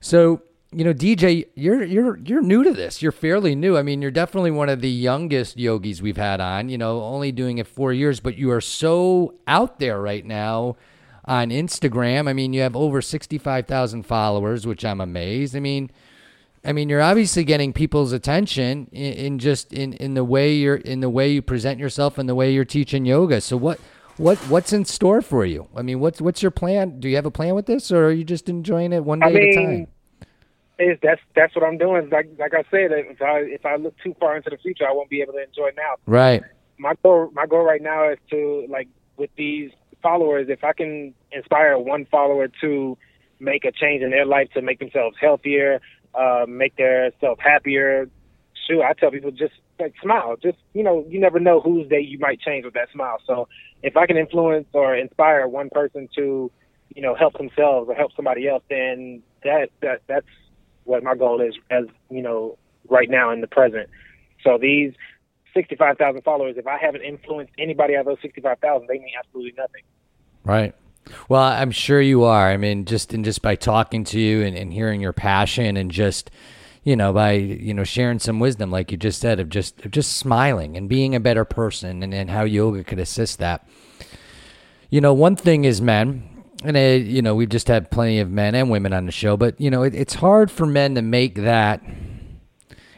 So, 0.00 0.42
you 0.70 0.84
know, 0.84 0.92
DJ, 0.92 1.46
you're 1.54 1.82
you're 1.82 2.18
you're 2.18 2.42
new 2.42 2.62
to 2.62 2.72
this. 2.72 3.00
You're 3.00 3.12
fairly 3.12 3.54
new. 3.54 3.78
I 3.78 3.82
mean, 3.82 4.02
you're 4.02 4.10
definitely 4.10 4.50
one 4.50 4.68
of 4.68 4.82
the 4.82 4.90
youngest 4.90 5.56
yogis 5.56 6.02
we've 6.02 6.18
had 6.18 6.40
on. 6.40 6.68
You 6.68 6.76
know, 6.76 7.02
only 7.02 7.32
doing 7.32 7.58
it 7.58 7.66
four 7.66 7.92
years, 7.92 8.20
but 8.20 8.36
you 8.36 8.50
are 8.50 8.60
so 8.60 9.34
out 9.46 9.78
there 9.78 10.00
right 10.00 10.24
now 10.24 10.76
on 11.24 11.48
Instagram. 11.48 12.28
I 12.28 12.34
mean, 12.34 12.52
you 12.52 12.60
have 12.60 12.76
over 12.76 13.00
sixty-five 13.00 13.66
thousand 13.66 14.02
followers, 14.02 14.66
which 14.66 14.84
I'm 14.84 15.00
amazed. 15.00 15.56
I 15.56 15.60
mean, 15.60 15.90
I 16.62 16.72
mean, 16.72 16.90
you're 16.90 17.00
obviously 17.00 17.44
getting 17.44 17.72
people's 17.72 18.12
attention 18.12 18.88
in, 18.92 19.12
in 19.14 19.38
just 19.38 19.72
in, 19.72 19.94
in 19.94 20.12
the 20.12 20.24
way 20.24 20.52
you're 20.52 20.76
in 20.76 21.00
the 21.00 21.08
way 21.10 21.30
you 21.30 21.40
present 21.40 21.80
yourself 21.80 22.18
and 22.18 22.28
the 22.28 22.34
way 22.34 22.52
you're 22.52 22.66
teaching 22.66 23.06
yoga. 23.06 23.40
So 23.40 23.56
what 23.56 23.80
what 24.18 24.36
what's 24.50 24.74
in 24.74 24.84
store 24.84 25.22
for 25.22 25.46
you? 25.46 25.68
I 25.74 25.80
mean, 25.80 25.98
what's 25.98 26.20
what's 26.20 26.42
your 26.42 26.50
plan? 26.50 27.00
Do 27.00 27.08
you 27.08 27.16
have 27.16 27.24
a 27.24 27.30
plan 27.30 27.54
with 27.54 27.64
this, 27.64 27.90
or 27.90 28.08
are 28.08 28.12
you 28.12 28.24
just 28.24 28.50
enjoying 28.50 28.92
it 28.92 29.02
one 29.02 29.20
day 29.20 29.26
I 29.26 29.30
at 29.30 29.36
a 29.36 29.54
time? 29.54 29.86
It's, 30.78 31.00
that's 31.02 31.20
that's 31.34 31.54
what 31.56 31.64
I'm 31.64 31.78
doing. 31.78 32.08
Like 32.10 32.28
like 32.38 32.54
I 32.54 32.62
said, 32.70 32.92
if 32.92 33.20
I 33.20 33.40
if 33.40 33.66
I 33.66 33.76
look 33.76 33.94
too 34.02 34.14
far 34.20 34.36
into 34.36 34.50
the 34.50 34.58
future, 34.58 34.86
I 34.88 34.92
won't 34.92 35.10
be 35.10 35.20
able 35.22 35.32
to 35.34 35.42
enjoy 35.42 35.70
now. 35.76 35.96
Right. 36.06 36.42
my 36.78 36.94
goal 37.02 37.30
my 37.34 37.46
goal 37.46 37.64
right 37.64 37.82
now 37.82 38.10
is 38.10 38.18
to 38.30 38.64
like 38.68 38.88
with 39.16 39.30
these 39.36 39.70
followers 40.02 40.46
if 40.48 40.62
i 40.62 40.72
can 40.72 41.12
inspire 41.32 41.76
one 41.76 42.06
follower 42.06 42.48
to 42.60 42.96
make 43.40 43.64
a 43.64 43.72
change 43.72 44.02
in 44.02 44.10
their 44.10 44.24
life 44.24 44.48
to 44.54 44.62
make 44.62 44.78
themselves 44.78 45.16
healthier 45.20 45.80
uh 46.14 46.44
make 46.48 46.76
themselves 46.76 47.40
happier 47.42 48.08
shoot 48.66 48.82
i 48.82 48.92
tell 48.92 49.10
people 49.10 49.30
just 49.30 49.54
like 49.80 49.92
smile 50.00 50.36
just 50.40 50.58
you 50.72 50.82
know 50.82 51.04
you 51.08 51.20
never 51.20 51.40
know 51.40 51.60
whose 51.60 51.88
day 51.88 52.00
you 52.00 52.18
might 52.18 52.40
change 52.40 52.64
with 52.64 52.74
that 52.74 52.88
smile 52.92 53.18
so 53.26 53.48
if 53.82 53.96
i 53.96 54.06
can 54.06 54.16
influence 54.16 54.66
or 54.72 54.94
inspire 54.94 55.46
one 55.48 55.68
person 55.70 56.08
to 56.14 56.50
you 56.94 57.02
know 57.02 57.14
help 57.14 57.36
themselves 57.38 57.88
or 57.88 57.94
help 57.94 58.12
somebody 58.14 58.48
else 58.48 58.62
then 58.70 59.22
that 59.42 59.68
that 59.82 60.00
that's 60.06 60.26
what 60.88 61.02
my 61.02 61.14
goal 61.14 61.40
is 61.40 61.54
as 61.70 61.84
you 62.10 62.22
know 62.22 62.58
right 62.88 63.10
now 63.10 63.30
in 63.30 63.40
the 63.40 63.46
present 63.46 63.88
so 64.42 64.58
these 64.58 64.92
65,000 65.54 66.22
followers, 66.22 66.56
if 66.56 66.66
I 66.66 66.78
haven't 66.78 67.02
influenced 67.02 67.52
anybody 67.58 67.96
out 67.96 68.00
of 68.00 68.06
those 68.06 68.18
65,000, 68.22 68.86
they 68.86 68.98
mean 68.98 69.10
absolutely 69.18 69.54
nothing. 69.56 69.82
Right. 70.44 70.74
Well, 71.28 71.42
I'm 71.42 71.70
sure 71.70 72.00
you 72.00 72.24
are. 72.24 72.50
I 72.50 72.56
mean, 72.56 72.84
just 72.84 73.14
and 73.14 73.24
just 73.24 73.42
by 73.42 73.56
talking 73.56 74.04
to 74.04 74.20
you 74.20 74.42
and, 74.42 74.56
and 74.56 74.72
hearing 74.72 75.00
your 75.00 75.12
passion 75.12 75.76
and 75.76 75.90
just 75.90 76.30
you 76.84 76.94
know 76.94 77.12
by 77.12 77.32
you 77.32 77.74
know 77.74 77.82
sharing 77.82 78.18
some 78.18 78.38
wisdom 78.38 78.70
like 78.70 78.92
you 78.92 78.96
just 78.96 79.20
said 79.20 79.40
of 79.40 79.48
just 79.48 79.84
of 79.84 79.90
just 79.90 80.16
smiling 80.16 80.76
and 80.76 80.88
being 80.88 81.14
a 81.14 81.20
better 81.20 81.44
person 81.44 82.02
and, 82.02 82.14
and 82.14 82.30
how 82.30 82.44
yoga 82.44 82.84
could 82.84 83.00
assist 83.00 83.38
that 83.38 83.66
you 84.88 85.00
know 85.00 85.12
one 85.12 85.34
thing 85.34 85.64
is 85.64 85.80
men 85.80 86.37
and 86.64 86.76
uh 86.76 86.80
you 86.80 87.22
know 87.22 87.34
we've 87.34 87.48
just 87.48 87.68
had 87.68 87.90
plenty 87.90 88.18
of 88.18 88.30
men 88.30 88.54
and 88.54 88.70
women 88.70 88.92
on 88.92 89.06
the 89.06 89.12
show 89.12 89.36
but 89.36 89.60
you 89.60 89.70
know 89.70 89.82
it, 89.82 89.94
it's 89.94 90.14
hard 90.14 90.50
for 90.50 90.66
men 90.66 90.94
to 90.94 91.02
make 91.02 91.34
that 91.36 91.82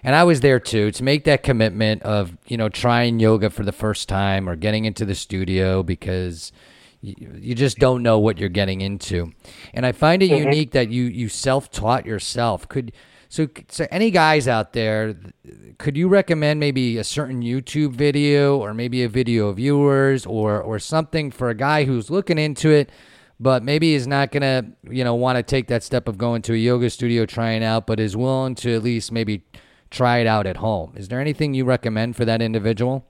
and 0.03 0.14
I 0.14 0.25
was 0.25 0.40
there 0.40 0.59
too 0.59 0.90
to 0.92 1.05
make 1.05 1.25
that 1.25 1.42
commitment 1.42 2.03
of 2.03 2.37
you 2.46 2.57
know 2.57 2.68
trying 2.68 3.20
yoga 3.20 3.51
for 3.51 3.62
the 3.64 3.73
first 3.73 4.09
time 4.09 4.49
or 4.49 4.57
getting 4.57 4.85
into 4.87 5.05
the 5.05 5.14
studio 5.14 5.83
because 5.83 6.53
you, 7.03 7.14
you 7.38 7.55
just 7.55 7.79
don't 7.79 8.03
know 8.03 8.18
what 8.18 8.38
you're 8.38 8.51
getting 8.51 8.83
into. 8.83 9.33
And 9.73 9.87
I 9.87 9.92
find 9.92 10.23
it 10.23 10.31
Mhm. 10.31 10.38
unique 10.38 10.70
that 10.73 10.90
you 10.90 11.05
you 11.05 11.29
self 11.31 11.70
taught 11.70 12.05
yourself. 12.07 12.68
Could 12.68 12.92
so 13.29 13.46
so 13.68 13.87
any 13.90 14.11
guys 14.11 14.49
out 14.49 14.73
there, 14.75 15.14
could 15.79 15.96
you 15.96 16.09
recommend 16.09 16.61
maybe 16.61 16.96
a 16.99 17.05
certain 17.05 17.42
YouTube 17.42 17.92
video 17.92 18.59
or 18.59 18.75
maybe 18.75 19.03
a 19.03 19.09
video 19.09 19.49
of 19.49 19.59
yours 19.59 20.25
or 20.27 20.61
or 20.61 20.79
something 20.79 21.31
for 21.31 21.49
a 21.51 21.55
guy 21.55 21.85
who's 21.85 22.11
looking 22.11 22.38
into 22.38 22.70
it? 22.70 22.90
But 23.42 23.62
maybe 23.62 23.94
is 23.94 24.07
not 24.07 24.31
gonna, 24.31 24.70
you 24.88 25.03
know, 25.03 25.14
want 25.14 25.37
to 25.37 25.42
take 25.42 25.68
that 25.68 25.83
step 25.83 26.09
of 26.09 26.18
going 26.18 26.42
to 26.42 26.53
a 26.53 26.57
yoga 26.57 26.90
studio, 26.90 27.24
trying 27.24 27.64
out, 27.64 27.87
but 27.87 27.98
is 27.98 28.16
willing 28.16 28.55
to 28.57 28.74
at 28.74 28.83
least 28.83 29.11
maybe 29.11 29.42
try 29.90 30.18
it 30.18 30.26
out 30.26 30.46
at 30.46 30.59
home. 30.59 30.92
Is 30.94 31.09
there 31.09 31.20
anything 31.20 31.55
you 31.55 31.64
recommend 31.64 32.16
for 32.16 32.26
that 32.26 32.42
individual? 32.42 33.07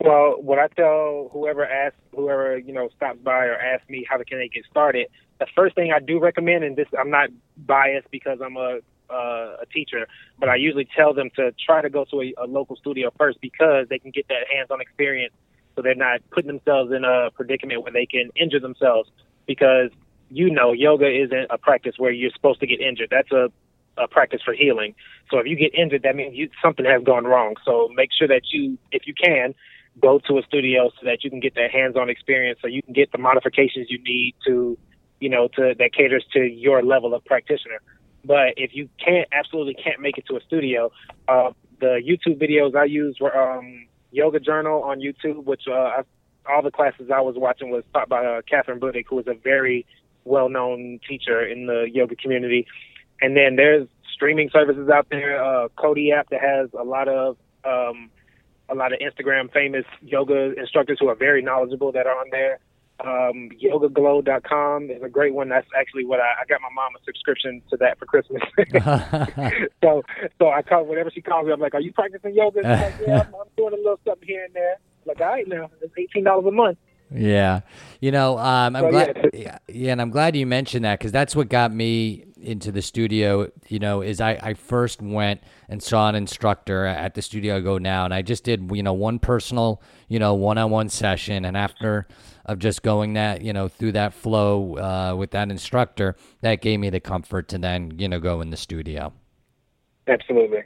Well, 0.00 0.36
what 0.40 0.58
I 0.58 0.66
tell 0.68 1.28
whoever 1.32 1.64
asks, 1.64 1.98
whoever 2.14 2.58
you 2.58 2.72
know 2.72 2.88
stops 2.96 3.18
by 3.22 3.44
or 3.44 3.54
asks 3.54 3.88
me 3.88 4.04
how 4.08 4.18
they 4.18 4.24
can 4.24 4.38
they 4.38 4.48
get 4.48 4.64
started, 4.68 5.06
the 5.38 5.46
first 5.54 5.74
thing 5.74 5.92
I 5.92 6.00
do 6.00 6.18
recommend, 6.18 6.64
and 6.64 6.76
this 6.76 6.88
I'm 6.98 7.10
not 7.10 7.30
biased 7.56 8.10
because 8.10 8.38
I'm 8.44 8.56
a 8.56 8.80
uh, 9.10 9.56
a 9.60 9.66
teacher, 9.72 10.06
but 10.38 10.48
I 10.48 10.56
usually 10.56 10.88
tell 10.96 11.12
them 11.12 11.30
to 11.36 11.52
try 11.64 11.82
to 11.82 11.90
go 11.90 12.04
to 12.12 12.22
a, 12.22 12.34
a 12.38 12.46
local 12.46 12.76
studio 12.76 13.10
first 13.18 13.40
because 13.40 13.86
they 13.88 13.98
can 13.98 14.10
get 14.10 14.28
that 14.28 14.46
hands-on 14.52 14.80
experience, 14.80 15.34
so 15.80 15.82
they're 15.82 15.94
not 15.94 16.20
putting 16.30 16.48
themselves 16.48 16.92
in 16.92 17.04
a 17.04 17.30
predicament 17.30 17.82
where 17.82 17.92
they 17.92 18.06
can 18.06 18.30
injure 18.36 18.60
themselves. 18.60 19.10
Because 19.46 19.90
you 20.28 20.50
know, 20.50 20.72
yoga 20.72 21.10
isn't 21.10 21.46
a 21.50 21.58
practice 21.58 21.94
where 21.96 22.12
you're 22.12 22.30
supposed 22.30 22.60
to 22.60 22.66
get 22.66 22.80
injured. 22.80 23.08
That's 23.10 23.32
a 23.32 23.50
a 23.98 24.06
practice 24.06 24.40
for 24.44 24.54
healing. 24.54 24.94
So 25.30 25.38
if 25.38 25.46
you 25.46 25.56
get 25.56 25.74
injured, 25.74 26.02
that 26.04 26.16
means 26.16 26.34
you, 26.34 26.48
something 26.62 26.84
has 26.84 27.02
gone 27.02 27.24
wrong. 27.24 27.56
So 27.64 27.90
make 27.94 28.10
sure 28.16 28.28
that 28.28 28.42
you, 28.50 28.78
if 28.92 29.06
you 29.06 29.12
can, 29.12 29.52
go 30.00 30.20
to 30.28 30.38
a 30.38 30.42
studio 30.42 30.90
so 30.98 31.06
that 31.06 31.22
you 31.24 31.28
can 31.28 31.40
get 31.40 31.54
that 31.56 31.70
hands-on 31.70 32.08
experience, 32.08 32.60
so 32.62 32.68
you 32.68 32.82
can 32.82 32.94
get 32.94 33.12
the 33.12 33.18
modifications 33.18 33.88
you 33.90 34.02
need 34.02 34.34
to, 34.46 34.78
you 35.18 35.28
know, 35.28 35.48
to 35.56 35.74
that 35.78 35.92
caters 35.92 36.24
to 36.32 36.40
your 36.40 36.82
level 36.82 37.14
of 37.14 37.24
practitioner. 37.24 37.80
But 38.24 38.54
if 38.56 38.70
you 38.74 38.88
can't, 39.04 39.28
absolutely 39.32 39.74
can't 39.74 40.00
make 40.00 40.16
it 40.16 40.26
to 40.28 40.36
a 40.36 40.40
studio, 40.42 40.92
uh, 41.28 41.50
the 41.80 42.00
YouTube 42.00 42.40
videos 42.40 42.76
I 42.76 42.84
used 42.84 43.20
were 43.20 43.36
um, 43.36 43.86
Yoga 44.10 44.40
Journal 44.40 44.82
on 44.82 45.00
YouTube, 45.00 45.44
which 45.44 45.62
uh, 45.68 45.72
I, 45.72 46.02
all 46.48 46.62
the 46.62 46.70
classes 46.70 47.10
I 47.14 47.20
was 47.20 47.36
watching 47.36 47.70
was 47.70 47.84
taught 47.92 48.08
by 48.08 48.24
uh, 48.24 48.40
Kathryn 48.42 48.78
Budig, 48.78 49.04
who 49.08 49.18
is 49.18 49.26
a 49.26 49.34
very 49.34 49.86
well-known 50.24 51.00
teacher 51.08 51.44
in 51.44 51.66
the 51.66 51.88
yoga 51.92 52.16
community. 52.16 52.66
And 53.20 53.36
then 53.36 53.56
there's 53.56 53.88
streaming 54.12 54.50
services 54.52 54.88
out 54.88 55.08
there, 55.10 55.42
uh, 55.42 55.68
Cody 55.76 56.12
app 56.12 56.28
that 56.30 56.40
has 56.40 56.70
a 56.78 56.84
lot 56.84 57.08
of 57.08 57.36
um, 57.64 58.10
a 58.68 58.74
lot 58.74 58.92
of 58.92 59.00
Instagram 59.00 59.52
famous 59.52 59.84
yoga 60.00 60.52
instructors 60.58 60.98
who 61.00 61.08
are 61.08 61.14
very 61.14 61.42
knowledgeable 61.42 61.92
that 61.92 62.06
are 62.06 62.18
on 62.18 62.26
there. 62.30 62.58
Um, 63.04 63.48
YogaGlo.com 63.62 64.90
is 64.90 65.02
a 65.02 65.08
great 65.08 65.34
one. 65.34 65.48
That's 65.48 65.66
actually 65.78 66.04
what 66.04 66.20
I, 66.20 66.42
I 66.42 66.44
got 66.48 66.60
my 66.60 66.68
mom 66.74 66.92
a 66.96 67.04
subscription 67.04 67.62
to 67.70 67.76
that 67.78 67.98
for 67.98 68.06
Christmas. 68.06 68.42
so 69.82 70.02
so 70.38 70.48
I 70.50 70.62
call 70.62 70.84
whenever 70.84 71.10
she 71.10 71.20
calls 71.22 71.46
me, 71.46 71.52
I'm 71.52 71.60
like, 71.60 71.74
"Are 71.74 71.80
you 71.80 71.92
practicing 71.92 72.34
yoga?" 72.34 72.60
Like, 72.62 72.94
"Yeah, 73.06 73.20
I'm, 73.20 73.34
I'm 73.34 73.46
doing 73.56 73.72
a 73.74 73.76
little 73.76 73.98
something 74.06 74.28
here 74.28 74.44
and 74.44 74.54
there." 74.54 74.72
I'm 74.74 75.06
like, 75.06 75.20
all 75.20 75.26
right, 75.28 75.48
now 75.48 75.70
it's 75.80 75.92
eighteen 75.96 76.24
dollars 76.24 76.46
a 76.46 76.50
month. 76.52 76.78
Yeah, 77.12 77.60
you 78.00 78.12
know, 78.12 78.38
um, 78.38 78.76
I'm 78.76 78.84
So, 78.84 78.90
glad. 78.90 79.30
yeah. 79.32 79.40
Yeah, 79.40 79.58
yeah, 79.68 79.92
and 79.92 80.00
I'm 80.00 80.10
glad 80.10 80.36
you 80.36 80.46
mentioned 80.46 80.84
that 80.84 80.98
because 80.98 81.10
that's 81.10 81.34
what 81.34 81.48
got 81.48 81.72
me 81.72 82.24
into 82.50 82.72
the 82.72 82.82
studio. 82.82 83.50
You 83.68 83.78
know, 83.78 84.02
is 84.02 84.20
I 84.20 84.32
I 84.42 84.54
first 84.54 85.00
went 85.00 85.40
and 85.68 85.82
saw 85.82 86.08
an 86.08 86.14
instructor 86.14 86.84
at 86.84 87.14
the 87.14 87.22
studio 87.22 87.56
I 87.56 87.60
go 87.60 87.78
now, 87.78 88.04
and 88.04 88.12
I 88.12 88.22
just 88.22 88.44
did 88.44 88.70
you 88.72 88.82
know 88.82 88.92
one 88.92 89.18
personal 89.18 89.80
you 90.08 90.18
know 90.18 90.34
one 90.34 90.58
on 90.58 90.70
one 90.70 90.88
session, 90.88 91.44
and 91.44 91.56
after 91.56 92.06
of 92.46 92.58
just 92.58 92.82
going 92.82 93.14
that 93.14 93.42
you 93.42 93.52
know 93.52 93.68
through 93.68 93.92
that 93.92 94.12
flow 94.12 94.76
uh, 94.76 95.16
with 95.16 95.30
that 95.30 95.50
instructor, 95.50 96.16
that 96.42 96.60
gave 96.60 96.80
me 96.80 96.90
the 96.90 97.00
comfort 97.00 97.48
to 97.48 97.58
then 97.58 97.92
you 97.98 98.08
know 98.08 98.20
go 98.20 98.40
in 98.40 98.50
the 98.50 98.56
studio. 98.56 99.12
Absolutely. 100.06 100.64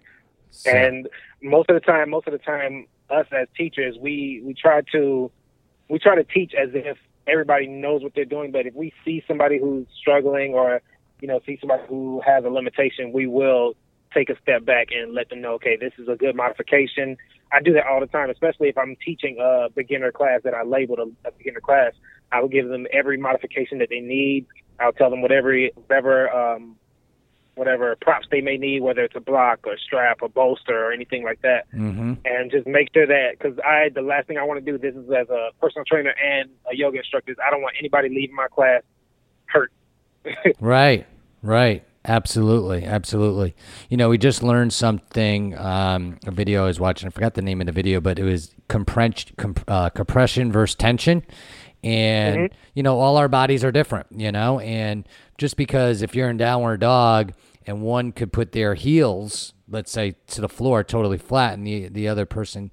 And 0.67 1.09
most 1.43 1.69
of 1.69 1.75
the 1.75 1.81
time, 1.81 2.11
most 2.11 2.27
of 2.27 2.33
the 2.33 2.39
time, 2.39 2.87
us 3.11 3.27
as 3.33 3.49
teachers, 3.57 3.97
we 4.01 4.43
we 4.45 4.55
try 4.55 4.81
to 4.93 5.31
we 5.89 5.99
try 5.99 6.15
to 6.15 6.25
teach 6.25 6.55
as 6.55 6.71
if 6.73 6.97
everybody 7.27 7.67
knows 7.67 8.03
what 8.03 8.13
they're 8.15 8.25
doing. 8.25 8.53
But 8.53 8.67
if 8.67 8.75
we 8.75 8.93
see 9.05 9.23
somebody 9.27 9.59
who's 9.59 9.87
struggling, 9.99 10.55
or 10.55 10.81
you 11.25 11.29
know, 11.29 11.41
see 11.47 11.57
somebody 11.59 11.83
who 11.89 12.21
has 12.21 12.45
a 12.45 12.51
limitation, 12.51 13.11
we 13.11 13.27
will 13.27 13.73
take 14.13 14.29
a 14.29 14.39
step 14.43 14.63
back 14.67 14.89
and 14.95 15.15
let 15.15 15.31
them 15.31 15.41
know, 15.41 15.55
okay, 15.55 15.75
this 15.75 15.95
is 15.97 16.07
a 16.07 16.17
good 16.17 16.37
modification. 16.37 17.17
I 17.51 17.63
do 17.63 17.73
that 17.73 17.87
all 17.87 17.99
the 17.99 18.07
time, 18.07 18.29
especially 18.29 18.69
if 18.69 18.77
I'm 18.77 18.95
teaching 19.03 19.39
a 19.41 19.69
beginner 19.75 20.13
class 20.13 20.43
that 20.45 20.53
I 20.53 20.65
labeled 20.65 20.99
a, 20.99 21.29
a 21.29 21.33
beginner 21.33 21.63
class. 21.63 21.93
I 22.31 22.43
will 22.43 22.51
give 22.51 22.69
them 22.69 22.87
every 22.93 23.17
modification 23.17 23.79
that 23.79 23.89
they 23.89 24.01
need. 24.01 24.45
I'll 24.79 24.93
tell 24.93 25.09
them 25.09 25.23
whatever 25.23 25.57
whatever 25.87 26.29
um, 26.29 26.77
whatever 27.55 27.97
props 28.03 28.27
they 28.31 28.43
may 28.43 28.59
need, 28.59 28.83
whether 28.83 29.01
it's 29.01 29.17
a 29.17 29.21
block 29.21 29.61
or 29.65 29.79
strap 29.79 30.19
or 30.21 30.29
bolster 30.29 30.77
or 30.77 30.93
anything 30.93 31.25
like 31.25 31.41
that, 31.41 31.65
Mm-hmm. 31.73 32.15
and 32.27 32.51
just 32.51 32.67
make 32.67 32.89
sure 32.93 33.07
that 33.07 33.39
because 33.39 33.59
I 33.65 33.89
the 33.95 34.03
last 34.03 34.27
thing 34.27 34.37
I 34.37 34.45
want 34.45 34.63
to 34.63 34.73
do 34.73 34.77
this 34.77 34.95
is 34.95 35.11
as 35.11 35.31
a 35.31 35.53
personal 35.59 35.87
trainer 35.87 36.15
and 36.23 36.51
a 36.71 36.77
yoga 36.77 36.99
instructor 36.99 37.33
is 37.33 37.39
I 37.43 37.51
don't 37.51 37.63
want 37.63 37.77
anybody 37.79 38.11
leaving 38.11 38.37
my 38.37 38.49
class 38.49 38.83
hurt. 39.47 39.73
Right, 40.61 41.07
right. 41.45 41.85
Absolutely, 42.07 42.85
absolutely. 42.85 43.55
You 43.89 43.97
know, 43.97 44.11
we 44.11 44.19
just 44.19 44.43
learned 44.43 44.75
something. 44.75 45.57
Um, 45.57 46.19
a 46.27 46.31
video 46.31 46.65
I 46.65 46.67
was 46.67 46.79
watching. 46.79 47.07
I 47.07 47.11
forgot 47.11 47.33
the 47.33 47.41
name 47.41 47.63
of 47.63 47.67
the 47.67 47.73
video, 47.73 47.99
but 47.99 48.19
it 48.19 48.25
was 48.25 48.55
compression, 48.69 49.35
comp- 49.39 49.65
uh, 49.67 49.89
compression 49.89 50.53
versus 50.53 50.75
tension. 50.75 51.23
And 51.83 52.51
you 52.75 52.83
know, 52.83 52.99
all 52.99 53.17
our 53.17 53.29
bodies 53.29 53.65
are 53.65 53.73
different. 53.73 54.09
You 54.11 54.33
know, 54.33 54.59
and 54.61 55.09
just 55.39 55.57
because 55.57 56.03
if 56.03 56.15
you're 56.15 56.29
in 56.29 56.37
downward 56.37 56.81
dog 56.81 57.33
and 57.67 57.81
one 57.81 58.13
could 58.13 58.35
put 58.35 58.53
their 58.53 58.75
heels, 58.75 59.55
let's 59.67 59.91
say, 59.91 60.17
to 60.27 60.43
the 60.43 60.49
floor 60.49 60.85
totally 60.85 61.19
flat, 61.19 61.55
and 61.55 61.67
the 61.67 61.89
the 61.89 62.07
other 62.07 62.27
person 62.27 62.71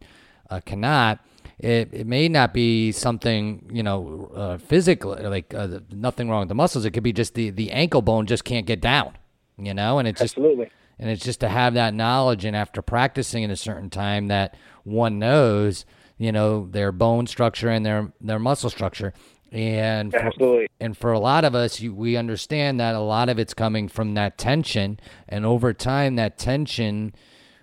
uh, 0.49 0.60
cannot, 0.60 1.23
it, 1.62 1.89
it 1.91 2.08
may 2.08 2.28
not 2.28 2.56
be 2.56 2.91
something 2.91 3.69
you 3.71 3.84
know 3.84 4.32
uh, 4.36 4.58
physically 4.58 5.21
like 5.24 5.54
uh, 5.54 5.80
nothing 5.91 6.28
wrong 6.28 6.41
with 6.41 6.50
the 6.50 6.56
muscles. 6.56 6.86
It 6.86 6.91
could 6.91 7.04
be 7.04 7.13
just 7.13 7.36
the 7.36 7.52
the 7.52 7.71
ankle 7.71 8.02
bone 8.02 8.26
just 8.26 8.43
can't 8.43 8.65
get 8.65 8.82
down, 8.82 9.15
you 9.58 9.74
know, 9.74 10.00
and 10.00 10.08
it's 10.08 10.19
just 10.19 10.38
and 10.38 11.10
it's 11.10 11.24
just 11.24 11.39
to 11.41 11.50
have 11.50 11.76
that 11.76 11.93
knowledge 11.93 12.45
and 12.45 12.56
after 12.56 12.82
practicing 12.82 13.43
in 13.43 13.52
a 13.52 13.56
certain 13.56 13.91
time 13.91 14.28
that 14.28 14.56
one 14.84 15.19
knows 15.19 15.86
you 16.17 16.32
know 16.32 16.67
their 16.71 16.91
bone 16.91 17.28
structure 17.28 17.69
and 17.69 17.86
their 17.86 18.12
their 18.19 18.39
muscle 18.39 18.69
structure 18.69 19.13
and 19.52 20.12
for, 20.12 20.19
Absolutely. 20.19 20.67
and 20.80 20.97
for 20.97 21.12
a 21.12 21.19
lot 21.19 21.43
of 21.43 21.54
us 21.54 21.80
you, 21.80 21.93
we 21.93 22.15
understand 22.15 22.80
that 22.80 22.95
a 22.95 23.00
lot 23.00 23.30
of 23.30 23.38
it's 23.38 23.54
coming 23.54 23.88
from 23.88 24.15
that 24.15 24.38
tension 24.38 25.00
and 25.28 25.45
over 25.45 25.74
time 25.74 26.15
that 26.15 26.39
tension 26.39 27.13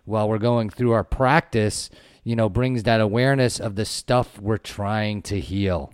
while 0.05 0.29
we're 0.29 0.39
going 0.39 0.71
through 0.71 0.93
our 0.93 1.05
practice 1.05 1.91
you 2.29 2.37
know 2.37 2.49
brings 2.51 2.83
that 2.83 3.01
awareness 3.01 3.59
of 3.59 3.75
the 3.75 3.87
stuff 3.87 4.39
we're 4.39 4.59
trying 4.59 5.23
to 5.23 5.41
heal 5.41 5.93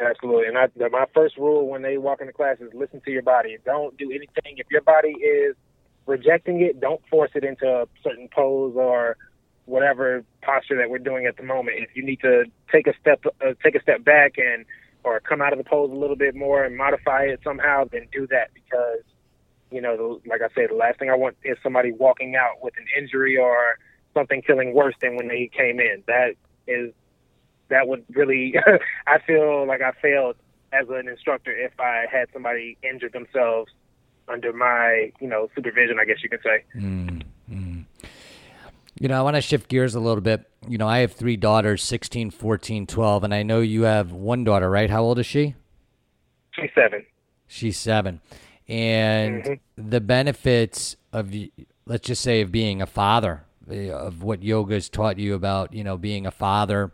Absolutely. 0.00 0.48
And 0.48 0.58
I, 0.58 0.66
my 0.88 1.04
first 1.14 1.36
rule 1.36 1.68
when 1.68 1.82
they 1.82 1.96
walk 1.96 2.20
into 2.20 2.32
class 2.32 2.56
is 2.58 2.72
listen 2.74 3.00
to 3.04 3.12
your 3.12 3.22
body. 3.22 3.56
Don't 3.64 3.96
do 3.96 4.10
anything. 4.10 4.56
If 4.56 4.66
your 4.68 4.80
body 4.80 5.10
is 5.10 5.54
rejecting 6.06 6.60
it, 6.60 6.80
don't 6.80 7.00
force 7.08 7.30
it 7.36 7.44
into 7.44 7.66
a 7.66 7.86
certain 8.02 8.28
pose 8.34 8.74
or 8.74 9.16
whatever 9.66 10.24
posture 10.42 10.76
that 10.78 10.90
we're 10.90 10.98
doing 10.98 11.26
at 11.26 11.36
the 11.36 11.44
moment. 11.44 11.76
If 11.78 11.90
you 11.94 12.04
need 12.04 12.20
to 12.22 12.46
take 12.72 12.88
a 12.88 12.94
step, 13.00 13.24
uh, 13.26 13.52
take 13.62 13.76
a 13.76 13.82
step 13.82 14.02
back 14.02 14.38
and 14.38 14.64
or 15.04 15.20
come 15.20 15.40
out 15.40 15.52
of 15.52 15.58
the 15.58 15.64
pose 15.64 15.92
a 15.92 15.94
little 15.94 16.16
bit 16.16 16.34
more 16.34 16.64
and 16.64 16.76
modify 16.76 17.22
it 17.26 17.38
somehow, 17.44 17.84
then 17.84 18.08
do 18.10 18.26
that 18.26 18.50
because 18.54 19.02
you 19.70 19.80
know, 19.80 19.96
the, 19.96 20.28
like 20.28 20.40
I 20.42 20.52
said, 20.54 20.70
the 20.70 20.74
last 20.74 20.98
thing 20.98 21.10
I 21.10 21.14
want 21.14 21.36
is 21.44 21.56
somebody 21.62 21.92
walking 21.92 22.34
out 22.34 22.60
with 22.60 22.74
an 22.76 22.86
injury 22.98 23.38
or 23.38 23.78
something 24.14 24.42
feeling 24.42 24.74
worse 24.74 24.94
than 25.00 25.16
when 25.16 25.28
they 25.28 25.50
came 25.56 25.80
in. 25.80 26.02
That 26.06 26.34
is 26.66 26.92
that 27.68 27.88
would 27.88 28.04
really 28.10 28.54
I 29.06 29.18
feel 29.26 29.66
like 29.66 29.80
I 29.82 29.92
failed 30.00 30.36
as 30.72 30.88
an 30.88 31.08
instructor 31.08 31.52
if 31.54 31.78
I 31.78 32.06
had 32.10 32.28
somebody 32.32 32.78
injure 32.82 33.08
themselves 33.10 33.70
under 34.28 34.52
my, 34.52 35.12
you 35.20 35.28
know, 35.28 35.48
supervision, 35.54 35.98
I 36.00 36.04
guess 36.04 36.22
you 36.22 36.28
could 36.28 36.40
say. 36.42 36.64
Mm. 36.76 37.22
You 39.00 39.08
know, 39.08 39.18
I 39.18 39.22
want 39.22 39.36
to 39.36 39.42
shift 39.42 39.68
gears 39.68 39.94
a 39.94 40.00
little 40.00 40.20
bit. 40.20 40.48
You 40.68 40.78
know, 40.78 40.86
I 40.86 40.98
have 40.98 41.12
three 41.12 41.36
daughters 41.36 41.82
16, 41.82 42.30
14, 42.30 42.86
12, 42.86 43.24
and 43.24 43.34
I 43.34 43.42
know 43.42 43.60
you 43.60 43.82
have 43.82 44.12
one 44.12 44.44
daughter, 44.44 44.70
right? 44.70 44.88
How 44.88 45.02
old 45.02 45.18
is 45.18 45.26
she? 45.26 45.54
She's 46.52 46.70
seven. 46.74 47.04
She's 47.48 47.76
seven. 47.78 48.20
And 48.68 49.42
Mhm. 49.44 49.60
the 49.76 50.00
benefits 50.00 50.96
of, 51.12 51.34
let's 51.84 52.06
just 52.06 52.22
say, 52.22 52.42
of 52.42 52.52
being 52.52 52.80
a 52.80 52.86
father, 52.86 53.42
of 53.68 54.22
what 54.22 54.42
yoga 54.42 54.74
has 54.74 54.88
taught 54.88 55.18
you 55.18 55.34
about, 55.34 55.72
you 55.72 55.84
know, 55.84 55.96
being 55.96 56.26
a 56.26 56.30
father 56.30 56.92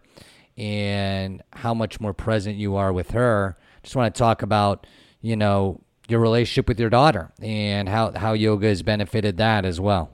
and 0.57 1.43
how 1.53 1.75
much 1.75 2.01
more 2.01 2.13
present 2.13 2.57
you 2.57 2.77
are 2.77 2.93
with 2.93 3.13
her. 3.13 3.57
Just 3.83 3.95
want 3.97 4.15
to 4.15 4.19
talk 4.19 4.43
about, 4.43 4.87
you 5.21 5.37
know, 5.37 5.81
your 6.09 6.21
relationship 6.21 6.69
with 6.69 6.81
your 6.81 6.91
daughter 6.91 7.31
and 7.41 7.89
how, 7.89 8.13
how 8.13 8.33
yoga 8.33 8.67
has 8.69 8.83
benefited 8.83 9.37
that 9.37 9.65
as 9.65 9.81
well. 9.81 10.11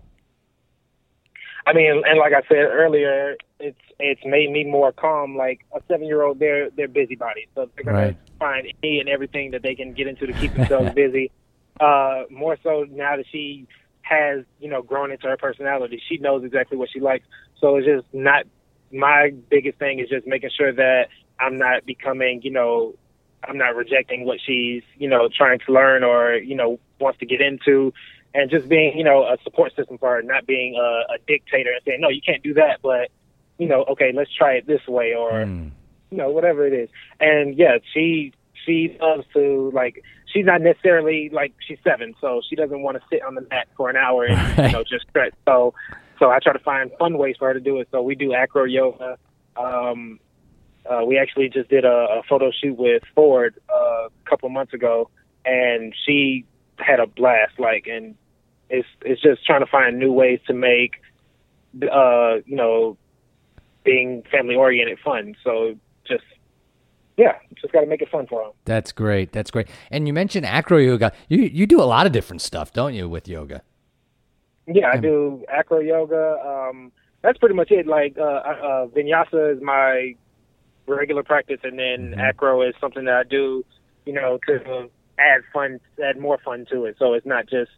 I 1.67 1.73
mean, 1.73 2.03
and 2.07 2.19
like 2.19 2.33
I 2.35 2.43
said 2.47 2.59
earlier, 2.59 3.37
it's 3.59 3.79
it's 3.99 4.21
made 4.27 4.51
me 4.51 4.65
more 4.65 4.93
calm. 4.93 5.35
Like 5.37 5.61
a 5.75 5.81
seven 5.89 6.07
year 6.07 6.23
old, 6.23 6.39
they're 6.39 6.69
they're 6.71 6.89
busybodies, 6.89 7.47
so 7.55 7.71
they're 7.75 7.85
gonna 7.85 7.97
Right. 8.09 8.17
find 8.39 8.67
any 8.83 9.01
and 9.01 9.09
everything 9.09 9.53
that 9.53 9.63
they 9.63 9.75
can 9.75 9.95
get 9.95 10.07
into 10.07 10.27
to 10.27 10.33
keep 10.35 10.53
themselves 10.57 10.93
busy. 10.95 11.31
Uh, 11.81 12.25
more 12.31 12.59
so 12.63 12.85
now 12.91 13.17
that 13.17 13.25
she 13.33 13.67
has, 14.05 14.45
you 14.61 14.69
know, 14.69 14.83
grown 14.83 15.11
into 15.11 15.27
her 15.27 15.37
personality, 15.37 16.01
she 16.09 16.19
knows 16.19 16.45
exactly 16.45 16.77
what 16.77 16.91
she 16.93 17.01
likes. 17.01 17.27
So 17.61 17.77
it's 17.77 17.87
just 17.87 18.07
not 18.13 18.45
my 18.93 19.33
biggest 19.51 19.79
thing 19.79 19.99
is 19.99 20.09
just 20.09 20.27
making 20.27 20.51
sure 20.57 20.73
that 20.73 21.09
I'm 21.41 21.59
not 21.59 21.85
becoming, 21.85 22.43
you 22.43 22.51
know, 22.51 22.95
I'm 23.43 23.59
not 23.59 23.75
rejecting 23.75 24.25
what 24.25 24.39
she's, 24.45 24.83
you 24.97 25.09
know, 25.09 25.29
trying 25.35 25.59
to 25.67 25.73
learn 25.73 26.05
or, 26.05 26.35
you 26.35 26.55
know, 26.55 26.79
wants 27.01 27.19
to 27.21 27.27
get 27.27 27.41
into 27.41 27.93
and 28.35 28.51
just 28.51 28.69
being, 28.69 28.97
you 28.97 29.05
know, 29.05 29.25
a 29.25 29.37
support 29.43 29.75
system 29.75 29.99
for 29.99 30.17
her, 30.17 30.23
not 30.23 30.47
being 30.47 30.77
a, 30.77 31.15
a 31.15 31.19
dictator 31.27 31.71
and 31.73 31.81
saying, 31.87 32.01
no, 32.01 32.09
you 32.09 32.21
can't 32.25 32.43
do 32.43 32.55
that, 32.55 32.81
but, 32.83 33.11
you 33.59 33.69
know, 33.69 33.85
okay, 33.85 34.13
let's 34.15 34.33
try 34.35 34.53
it 34.55 34.67
this 34.67 34.87
way 34.87 35.15
or, 35.15 35.31
Mm. 35.33 35.71
you 36.11 36.19
know, 36.19 36.31
whatever 36.31 36.67
it 36.67 36.73
is. 36.73 36.89
And 37.21 37.57
yeah, 37.57 37.79
she, 37.93 38.33
she 38.65 38.97
loves 39.01 39.25
to 39.35 39.71
like, 39.75 40.03
she's 40.35 40.45
not 40.45 40.61
necessarily 40.61 41.31
like, 41.33 41.55
she's 41.67 41.79
seven, 41.85 42.15
so 42.21 42.43
she 42.49 42.57
doesn't 42.57 42.83
want 42.83 42.99
to 42.99 43.03
sit 43.09 43.23
on 43.23 43.37
the 43.37 43.47
mat 43.51 43.69
for 43.77 43.89
an 43.89 43.97
hour 43.97 44.25
and, 44.25 44.59
you 44.59 44.73
know, 44.73 44.83
just 44.83 45.07
stretch. 45.09 45.33
So, 45.47 45.73
so 46.19 46.31
I 46.31 46.41
try 46.41 46.53
to 46.53 46.59
find 46.59 46.91
fun 46.99 47.17
ways 47.17 47.37
for 47.39 47.49
her 47.49 47.55
to 47.55 47.61
do 47.61 47.79
it. 47.79 47.89
So 47.93 48.03
we 48.03 48.17
do 48.17 48.35
acro 48.35 48.65
yoga. 48.65 49.17
Um, 49.57 50.19
uh, 50.85 51.05
we 51.07 51.17
actually 51.19 51.49
just 51.49 51.71
did 51.71 51.85
a, 51.85 52.19
a 52.19 52.23
photo 52.29 52.51
shoot 52.51 52.77
with 52.77 53.03
Ford 53.15 53.55
uh, 53.73 54.09
a 54.09 54.11
couple 54.29 54.49
months 54.49 54.75
ago, 54.75 55.09
and 55.45 55.95
she 56.05 56.45
had 56.79 57.01
a 57.01 57.07
blast. 57.07 57.59
Like, 57.59 57.87
and 57.87 58.17
it's 58.69 58.89
it's 59.03 59.23
just 59.23 59.47
trying 59.47 59.61
to 59.61 59.71
find 59.71 59.99
new 59.99 60.13
ways 60.13 60.41
to 60.49 60.53
make, 60.53 60.97
uh, 61.91 62.37
you 62.45 62.57
know, 62.57 62.99
being 63.85 64.25
family 64.31 64.57
oriented 64.57 64.99
fun. 64.99 65.37
So 65.45 65.77
just 66.07 66.25
yeah, 67.17 67.37
just 67.61 67.73
got 67.73 67.81
to 67.81 67.87
make 67.87 68.03
it 68.03 68.09
fun 68.11 68.27
for 68.27 68.43
them. 68.43 68.53
That's 68.65 68.93
great. 68.93 69.33
That's 69.33 69.51
great. 69.51 69.69
And 69.91 70.07
you 70.07 70.13
mentioned 70.13 70.47
acro 70.47 70.79
yoga. 70.79 71.13
You 71.29 71.43
you 71.43 71.67
do 71.67 71.81
a 71.81 71.85
lot 71.85 72.07
of 72.07 72.13
different 72.13 72.43
stuff, 72.43 72.73
don't 72.73 72.95
you, 72.95 73.09
with 73.09 73.29
yoga? 73.29 73.63
Yeah, 74.67 74.91
I 74.93 74.97
do 74.97 75.45
acro 75.49 75.81
yoga. 75.81 76.39
Um, 76.45 76.91
that's 77.23 77.39
pretty 77.39 77.55
much 77.55 77.71
it. 77.71 77.87
Like 77.87 78.17
uh, 78.19 78.23
uh, 78.23 78.87
vinyasa 78.87 79.57
is 79.57 79.63
my 79.63 80.15
regular 80.87 81.23
practice, 81.23 81.61
and 81.63 81.79
then 81.79 82.15
acro 82.19 82.63
is 82.63 82.75
something 82.81 83.05
that 83.05 83.15
I 83.15 83.23
do, 83.25 83.65
you 84.07 84.13
know, 84.13 84.39
to 84.47 84.91
add 85.19 85.43
fun, 85.53 85.81
add 86.03 86.19
more 86.19 86.39
fun 86.45 86.67
to 86.71 86.85
it. 86.87 86.97
So 86.99 87.13
it's 87.13 87.27
not 87.27 87.49
just 87.49 87.71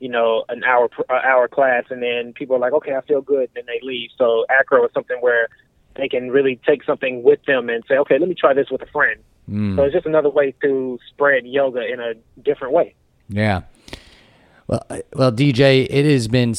you 0.00 0.08
know 0.08 0.44
an 0.48 0.64
hour 0.64 0.88
pr- 0.88 1.10
uh, 1.10 1.20
hour 1.24 1.48
class, 1.48 1.84
and 1.90 2.02
then 2.02 2.32
people 2.32 2.56
are 2.56 2.60
like, 2.60 2.72
okay, 2.72 2.94
I 2.94 3.00
feel 3.02 3.20
good, 3.20 3.50
and 3.54 3.56
then 3.56 3.64
they 3.66 3.80
leave. 3.82 4.10
So 4.16 4.46
acro 4.48 4.84
is 4.86 4.92
something 4.94 5.18
where 5.20 5.48
they 5.98 6.08
can 6.08 6.30
really 6.30 6.58
take 6.66 6.82
something 6.84 7.22
with 7.22 7.44
them 7.44 7.68
and 7.68 7.84
say, 7.86 7.98
okay, 7.98 8.18
let 8.18 8.28
me 8.28 8.34
try 8.34 8.54
this 8.54 8.70
with 8.70 8.80
a 8.80 8.86
friend, 8.86 9.20
Mm. 9.50 9.76
So 9.76 9.84
it's 9.84 9.94
just 9.94 10.06
another 10.06 10.30
way 10.30 10.54
to 10.62 10.98
spread 11.08 11.46
yoga 11.46 11.86
in 11.90 12.00
a 12.00 12.14
different 12.42 12.74
way. 12.74 12.94
Yeah. 13.28 13.62
Well, 14.66 14.84
well, 15.14 15.32
DJ, 15.32 15.86
it 15.88 16.04
has 16.04 16.28
been, 16.28 16.54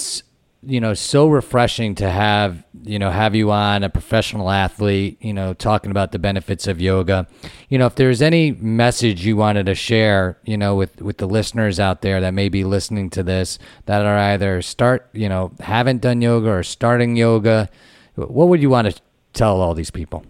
you 0.64 0.82
know, 0.82 0.96
so 0.96 1.28
refreshing 1.28 1.94
to 1.96 2.10
have, 2.10 2.66
you 2.84 2.98
know, 2.98 3.12
have 3.12 3.36
you 3.36 3.52
on 3.52 3.84
a 3.84 3.90
professional 3.90 4.50
athlete, 4.50 5.18
you 5.22 5.34
know, 5.34 5.54
talking 5.54 5.92
about 5.92 6.12
the 6.12 6.18
benefits 6.18 6.66
of 6.66 6.82
yoga. 6.82 7.28
You 7.70 7.78
know, 7.78 7.86
if 7.86 7.94
there's 7.94 8.24
any 8.24 8.54
message 8.54 9.24
you 9.24 9.38
wanted 9.38 9.68
to 9.68 9.76
share, 9.76 10.40
you 10.44 10.58
know, 10.58 10.76
with 10.76 11.00
with 11.02 11.18
the 11.18 11.28
listeners 11.28 11.80
out 11.80 12.02
there 12.02 12.20
that 12.22 12.34
may 12.34 12.50
be 12.50 12.64
listening 12.64 13.12
to 13.12 13.22
this 13.22 13.60
that 13.86 14.04
are 14.04 14.18
either 14.18 14.64
start, 14.64 15.08
you 15.14 15.30
know, 15.30 15.52
haven't 15.60 16.02
done 16.02 16.22
yoga 16.22 16.50
or 16.50 16.64
starting 16.64 17.16
yoga, 17.16 17.70
what 18.16 18.48
would 18.48 18.62
you 18.62 18.72
want 18.72 18.92
to 18.92 19.02
tell 19.34 19.62
all 19.62 19.74
these 19.74 19.92
people? 19.92 20.26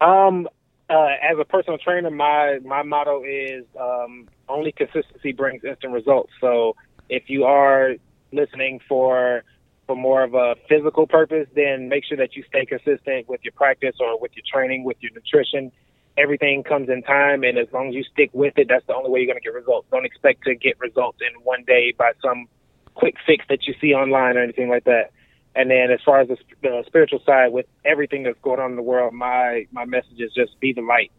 Um, 0.00 0.48
uh, 0.88 1.08
as 1.22 1.38
a 1.40 1.44
personal 1.44 1.78
trainer, 1.78 2.10
my 2.10 2.58
my 2.64 2.82
motto 2.82 3.24
is 3.24 3.64
um, 3.80 4.28
only 4.48 4.72
consistency 4.72 5.32
brings 5.32 5.64
instant 5.64 5.92
results. 5.92 6.32
So 6.40 6.76
if 7.08 7.24
you 7.28 7.44
are 7.44 7.94
listening 8.32 8.80
for 8.88 9.42
for 9.86 9.96
more 9.96 10.24
of 10.24 10.34
a 10.34 10.56
physical 10.68 11.06
purpose, 11.06 11.48
then 11.54 11.88
make 11.88 12.04
sure 12.04 12.16
that 12.18 12.34
you 12.34 12.42
stay 12.48 12.66
consistent 12.66 13.28
with 13.28 13.40
your 13.44 13.52
practice 13.52 13.94
or 14.00 14.18
with 14.20 14.32
your 14.34 14.44
training, 14.52 14.84
with 14.84 14.96
your 15.00 15.12
nutrition. 15.12 15.70
Everything 16.18 16.64
comes 16.64 16.88
in 16.88 17.02
time, 17.02 17.44
and 17.44 17.58
as 17.58 17.68
long 17.72 17.88
as 17.88 17.94
you 17.94 18.02
stick 18.02 18.30
with 18.32 18.54
it, 18.56 18.68
that's 18.68 18.86
the 18.86 18.94
only 18.94 19.10
way 19.10 19.20
you're 19.20 19.26
going 19.26 19.38
to 19.38 19.44
get 19.44 19.54
results. 19.54 19.86
Don't 19.92 20.06
expect 20.06 20.44
to 20.44 20.54
get 20.54 20.78
results 20.80 21.18
in 21.20 21.40
one 21.42 21.62
day 21.64 21.94
by 21.96 22.12
some 22.22 22.46
quick 22.94 23.14
fix 23.26 23.44
that 23.48 23.66
you 23.66 23.74
see 23.80 23.92
online 23.92 24.36
or 24.36 24.42
anything 24.42 24.68
like 24.68 24.84
that. 24.84 25.12
And 25.56 25.70
then 25.70 25.90
as 25.90 26.00
far 26.04 26.20
as 26.20 26.28
the, 26.28 26.36
the 26.62 26.84
spiritual 26.86 27.20
side, 27.24 27.50
with 27.50 27.64
everything 27.84 28.24
that's 28.24 28.38
going 28.42 28.60
on 28.60 28.70
in 28.70 28.76
the 28.76 28.82
world, 28.82 29.14
my 29.14 29.66
my 29.72 29.86
message 29.86 30.20
is 30.20 30.32
just 30.34 30.60
be 30.60 30.74
the 30.74 30.82
light. 30.82 31.10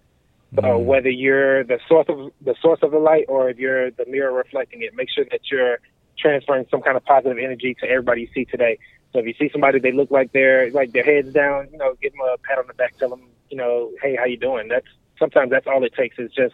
So 0.56 0.62
mm-hmm. 0.62 0.86
whether 0.86 1.10
you're 1.10 1.64
the 1.64 1.80
source 1.90 2.06
of 2.08 2.32
the 2.42 2.56
source 2.62 2.80
of 2.84 2.92
the 2.92 3.00
light 3.00 3.26
or 3.28 3.50
if 3.50 3.58
you're 3.58 3.90
the 3.92 4.06
mirror 4.06 4.32
reflecting 4.32 4.84
it, 4.84 4.94
make 4.96 5.10
sure 5.10 5.26
that 5.32 5.42
you're 5.52 5.80
transferring 6.20 6.68
some 6.70 6.82
kind 6.82 6.96
of 6.96 7.04
positive 7.04 7.38
energy 7.38 7.76
to 7.82 7.90
everybody 7.90 8.22
you 8.22 8.30
see 8.34 8.46
today. 8.46 8.78
So 9.12 9.20
if 9.20 9.26
you 9.26 9.34
see 9.40 9.50
somebody 9.52 9.80
they 9.80 9.92
look 9.92 10.12
like 10.12 10.32
they're 10.32 10.70
like 10.72 10.92
their 10.92 11.04
heads 11.04 11.34
down, 11.34 11.70
you 11.72 11.78
know, 11.80 11.96
give 12.02 12.12
them 12.14 12.22
a 12.22 12.38
pat 12.38 12.60
on 12.60 12.68
the 12.68 12.74
back, 12.76 12.98
tell 12.98 13.10
them, 13.10 13.24
you 13.50 13.58
know, 13.58 13.92
hey, 14.02 14.16
how 14.16 14.26
you 14.26 14.38
doing? 14.38 14.68
That's 14.68 14.88
sometimes 15.18 15.50
that's 15.50 15.66
all 15.66 15.84
it 15.84 15.94
takes 15.96 16.20
is 16.20 16.32
just 16.32 16.54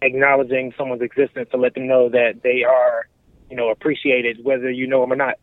acknowledging 0.00 0.72
someone's 0.78 1.02
existence 1.02 1.50
to 1.50 1.58
let 1.58 1.74
them 1.74 1.86
know 1.86 2.08
that 2.08 2.42
they 2.42 2.64
are, 2.64 3.08
you 3.50 3.56
know, 3.56 3.68
appreciated 3.68 4.42
whether 4.42 4.70
you 4.70 4.86
know 4.86 5.02
them 5.02 5.12
or 5.12 5.16
not. 5.16 5.34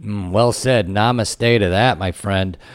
Mm, 0.00 0.30
well 0.30 0.52
said. 0.52 0.88
Namaste 0.88 1.58
to 1.58 1.68
that, 1.68 1.98
my 1.98 2.12
friend. 2.12 2.56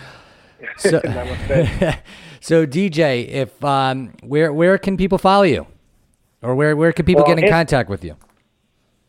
So, 0.77 0.99
so 2.39 2.65
DJ, 2.67 3.27
if 3.27 3.63
um, 3.63 4.13
where 4.21 4.53
where 4.53 4.77
can 4.77 4.95
people 4.95 5.17
follow 5.17 5.43
you, 5.43 5.65
or 6.43 6.53
where 6.53 6.75
where 6.75 6.93
can 6.93 7.03
people 7.03 7.23
Well, 7.23 7.35
get 7.35 7.43
in 7.43 7.49
contact 7.49 7.89
with 7.89 8.03
you? 8.03 8.15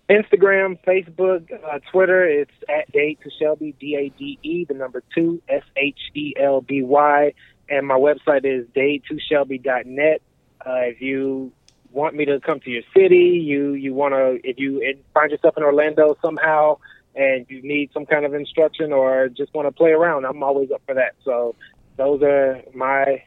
Instagram, 0.09 0.79
Facebook, 0.87 1.53
uh, 1.53 1.79
Twitter. 1.91 2.25
It's 2.27 2.51
at 2.69 2.91
Dade 2.93 3.19
to 3.23 3.31
Shelby, 3.39 3.75
D 3.79 3.97
A 3.97 4.09
D 4.19 4.39
E, 4.43 4.65
the 4.65 4.75
number 4.75 5.03
two, 5.15 5.41
S 5.49 5.63
H 5.77 5.99
E 6.15 6.35
L 6.39 6.63
B 6.63 6.83
Y, 6.83 7.33
and 7.69 7.87
my 7.87 7.97
website 7.97 8.45
is 8.45 8.67
dade2shelby.net. 8.77 10.23
Uh, 10.65 10.71
if 10.85 11.01
you 11.01 11.53
want 11.91 12.15
me 12.15 12.25
to 12.25 12.41
come 12.41 12.61
to 12.61 12.71
your 12.71 12.83
city, 12.95 13.41
you 13.45 13.73
you 13.75 13.95
want 13.95 14.15
to, 14.15 14.41
if 14.43 14.59
you 14.59 14.97
find 15.15 15.31
yourself 15.31 15.57
in 15.57 15.63
Orlando 15.63 16.17
somehow, 16.23 16.79
and 17.15 17.47
you 17.49 17.63
need 17.63 17.91
some 17.93 18.07
kind 18.07 18.25
of 18.25 18.35
instruction 18.35 18.93
or 18.93 19.29
just 19.29 19.53
want 19.55 19.69
to 19.69 19.73
play 19.73 19.91
around, 19.91 20.25
I'm 20.25 20.43
always 20.43 20.71
up 20.71 20.83
for 20.87 20.95
that. 20.95 21.15
So 21.25 21.55
those 21.97 22.23
are 22.23 22.63
my 22.75 23.23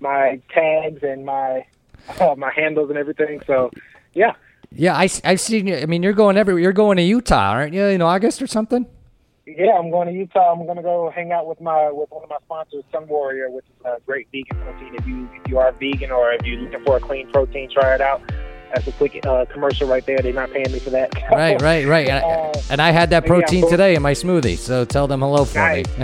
my 0.00 0.40
tags 0.52 1.02
and 1.02 1.24
my 1.24 1.66
uh, 2.20 2.34
my 2.38 2.52
handles 2.54 2.90
and 2.90 2.98
everything. 2.98 3.40
So 3.46 3.70
yeah. 4.14 4.34
Yeah, 4.74 4.96
I 4.96 5.08
I've 5.24 5.40
seen 5.40 5.66
you. 5.66 5.76
I 5.76 5.86
mean, 5.86 6.02
you're 6.02 6.14
going 6.14 6.36
everywhere. 6.36 6.62
You're 6.62 6.72
going 6.72 6.96
to 6.96 7.02
Utah, 7.02 7.50
aren't 7.50 7.74
you? 7.74 7.84
In 7.84 8.00
August 8.00 8.40
or 8.40 8.46
something? 8.46 8.86
Yeah, 9.44 9.72
I'm 9.72 9.90
going 9.90 10.08
to 10.08 10.14
Utah. 10.14 10.52
I'm 10.52 10.64
going 10.64 10.76
to 10.76 10.82
go 10.82 11.10
hang 11.14 11.32
out 11.32 11.46
with 11.46 11.60
my 11.60 11.90
with 11.90 12.10
one 12.10 12.22
of 12.22 12.30
my 12.30 12.38
sponsors, 12.44 12.84
Sunwarrior, 12.92 13.50
which 13.50 13.66
is 13.66 13.84
a 13.84 13.98
great 14.06 14.28
vegan 14.32 14.56
protein. 14.56 14.94
If 14.94 15.06
you 15.06 15.28
if 15.34 15.48
you 15.48 15.58
are 15.58 15.72
vegan 15.72 16.10
or 16.10 16.32
if 16.32 16.46
you're 16.46 16.60
looking 16.60 16.84
for 16.84 16.96
a 16.96 17.00
clean 17.00 17.30
protein, 17.32 17.68
try 17.70 17.94
it 17.94 18.00
out. 18.00 18.22
That's 18.74 18.86
a 18.86 18.92
quick 18.92 19.24
uh, 19.26 19.44
commercial 19.46 19.86
right 19.88 20.04
there. 20.06 20.18
They're 20.18 20.32
not 20.32 20.50
paying 20.50 20.72
me 20.72 20.78
for 20.78 20.90
that. 20.90 21.10
Right, 21.32 21.60
right, 21.62 21.86
right. 21.86 22.08
And, 22.08 22.24
I, 22.24 22.28
Uh, 22.28 22.52
and 22.70 22.80
I 22.82 22.90
had 22.90 23.10
that 23.10 23.26
protein 23.26 23.62
going- 23.62 23.70
today 23.70 23.94
in 23.94 24.02
my 24.02 24.12
smoothie, 24.12 24.56
so 24.58 24.84
tell 24.84 25.06
them 25.06 25.20
hello 25.20 25.44
for 25.44 25.58
me. 25.72 25.84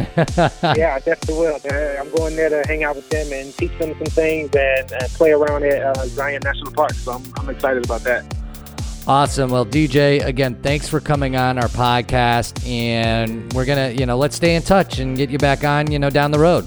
yeah, 0.77 0.95
I 0.97 1.01
definitely 1.01 1.35
will. 1.39 1.59
Uh, 1.71 2.01
I'm 2.01 2.11
going 2.15 2.35
there 2.37 2.49
to 2.49 2.63
hang 2.67 2.85
out 2.85 2.97
with 2.97 3.09
them 3.11 3.31
and 3.33 3.55
teach 3.57 3.77
them 3.79 3.95
some 3.99 4.07
things 4.07 4.51
and, 4.57 4.91
and 4.93 5.09
play 5.13 5.33
around 5.33 5.65
at 5.65 5.83
uh, 5.83 6.07
Zion 6.07 6.41
National 6.45 6.73
Park. 6.73 6.93
So 6.93 7.13
I'm, 7.13 7.23
I'm 7.37 7.49
excited 7.51 7.85
about 7.85 8.03
that. 8.03 8.25
Awesome. 9.07 9.51
Well, 9.51 9.65
DJ, 9.65 10.23
again, 10.25 10.55
thanks 10.63 10.87
for 10.89 11.01
coming 11.01 11.35
on 11.37 11.57
our 11.59 11.69
podcast, 11.69 12.67
and 12.69 13.51
we're 13.55 13.65
gonna, 13.65 13.91
you 13.91 14.05
know, 14.05 14.19
let's 14.19 14.37
stay 14.37 14.55
in 14.55 14.63
touch 14.63 14.99
and 14.99 15.17
get 15.17 15.31
you 15.31 15.39
back 15.39 15.65
on, 15.65 15.91
you 15.91 15.99
know, 15.99 16.11
down 16.11 16.31
the 16.31 16.39
road. 16.39 16.67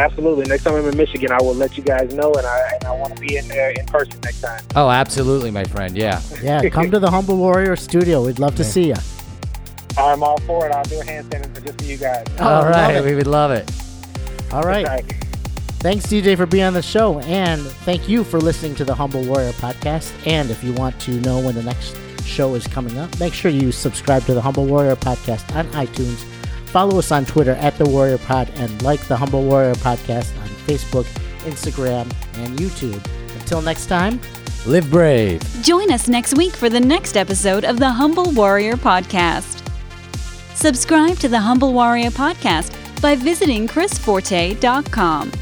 Absolutely. 0.00 0.46
Next 0.46 0.64
time 0.64 0.74
I'm 0.76 0.86
in 0.86 0.96
Michigan, 0.96 1.30
I 1.30 1.42
will 1.42 1.54
let 1.54 1.76
you 1.76 1.82
guys 1.82 2.14
know, 2.14 2.32
and 2.32 2.46
I 2.46 2.70
and 2.74 2.84
I 2.84 2.92
want 2.92 3.14
to 3.16 3.20
be 3.20 3.36
in 3.36 3.46
there 3.48 3.70
in 3.70 3.84
person 3.86 4.18
next 4.22 4.40
time. 4.40 4.64
Oh, 4.74 4.88
absolutely, 4.88 5.50
my 5.50 5.64
friend. 5.64 5.96
Yeah. 5.96 6.22
Yeah, 6.42 6.66
come 6.70 6.90
to 6.90 6.98
the 6.98 7.10
Humble 7.10 7.36
Warrior 7.36 7.76
studio. 7.76 8.24
We'd 8.24 8.38
love 8.38 8.54
to 8.56 8.64
see 8.64 8.88
you. 8.88 8.94
I'm 9.98 10.22
all 10.22 10.38
for 10.40 10.66
it. 10.66 10.72
I'll 10.72 10.84
do 10.84 11.00
a 11.00 11.04
handstand 11.04 11.54
for 11.54 11.60
just 11.60 11.78
for 11.78 11.84
you 11.84 11.98
guys. 11.98 12.24
Oh, 12.38 12.44
all 12.48 12.62
love 12.62 12.70
right, 12.70 12.96
it. 12.96 13.04
we 13.04 13.14
would 13.14 13.26
love 13.26 13.50
it. 13.50 13.70
All 14.52 14.62
right. 14.62 14.86
Thanks, 15.80 16.06
DJ, 16.06 16.36
for 16.36 16.46
being 16.46 16.64
on 16.64 16.74
the 16.74 16.82
show. 16.82 17.20
And 17.20 17.60
thank 17.60 18.08
you 18.08 18.24
for 18.24 18.38
listening 18.40 18.74
to 18.76 18.84
the 18.84 18.94
Humble 18.94 19.22
Warrior 19.24 19.52
podcast. 19.52 20.12
And 20.26 20.50
if 20.50 20.64
you 20.64 20.72
want 20.74 20.98
to 21.02 21.12
know 21.20 21.40
when 21.40 21.54
the 21.54 21.62
next 21.62 21.96
show 22.24 22.54
is 22.54 22.66
coming 22.66 22.98
up, 22.98 23.18
make 23.18 23.34
sure 23.34 23.50
you 23.50 23.72
subscribe 23.72 24.22
to 24.24 24.34
the 24.34 24.40
Humble 24.40 24.66
Warrior 24.66 24.96
podcast 24.96 25.54
on 25.54 25.66
iTunes. 25.68 26.24
Follow 26.70 26.98
us 26.98 27.10
on 27.10 27.24
Twitter 27.24 27.52
at 27.52 27.76
The 27.78 27.84
Warrior 27.84 28.18
Pod 28.18 28.50
and 28.54 28.80
like 28.82 29.00
the 29.08 29.16
Humble 29.16 29.42
Warrior 29.42 29.74
podcast 29.74 30.36
on 30.40 30.48
Facebook, 30.66 31.04
Instagram, 31.40 32.02
and 32.34 32.56
YouTube. 32.58 33.04
Until 33.40 33.60
next 33.60 33.86
time, 33.86 34.20
live 34.66 34.88
brave. 34.88 35.42
Join 35.62 35.90
us 35.90 36.08
next 36.08 36.36
week 36.36 36.54
for 36.54 36.68
the 36.68 36.78
next 36.78 37.16
episode 37.16 37.64
of 37.64 37.78
the 37.78 37.90
Humble 37.90 38.30
Warrior 38.30 38.74
Podcast. 38.74 39.66
Subscribe 40.54 41.16
to 41.18 41.28
the 41.28 41.40
Humble 41.40 41.72
Warrior 41.72 42.10
Podcast 42.10 42.72
by 43.00 43.16
visiting 43.16 43.66
chrisforte.com. 43.66 45.32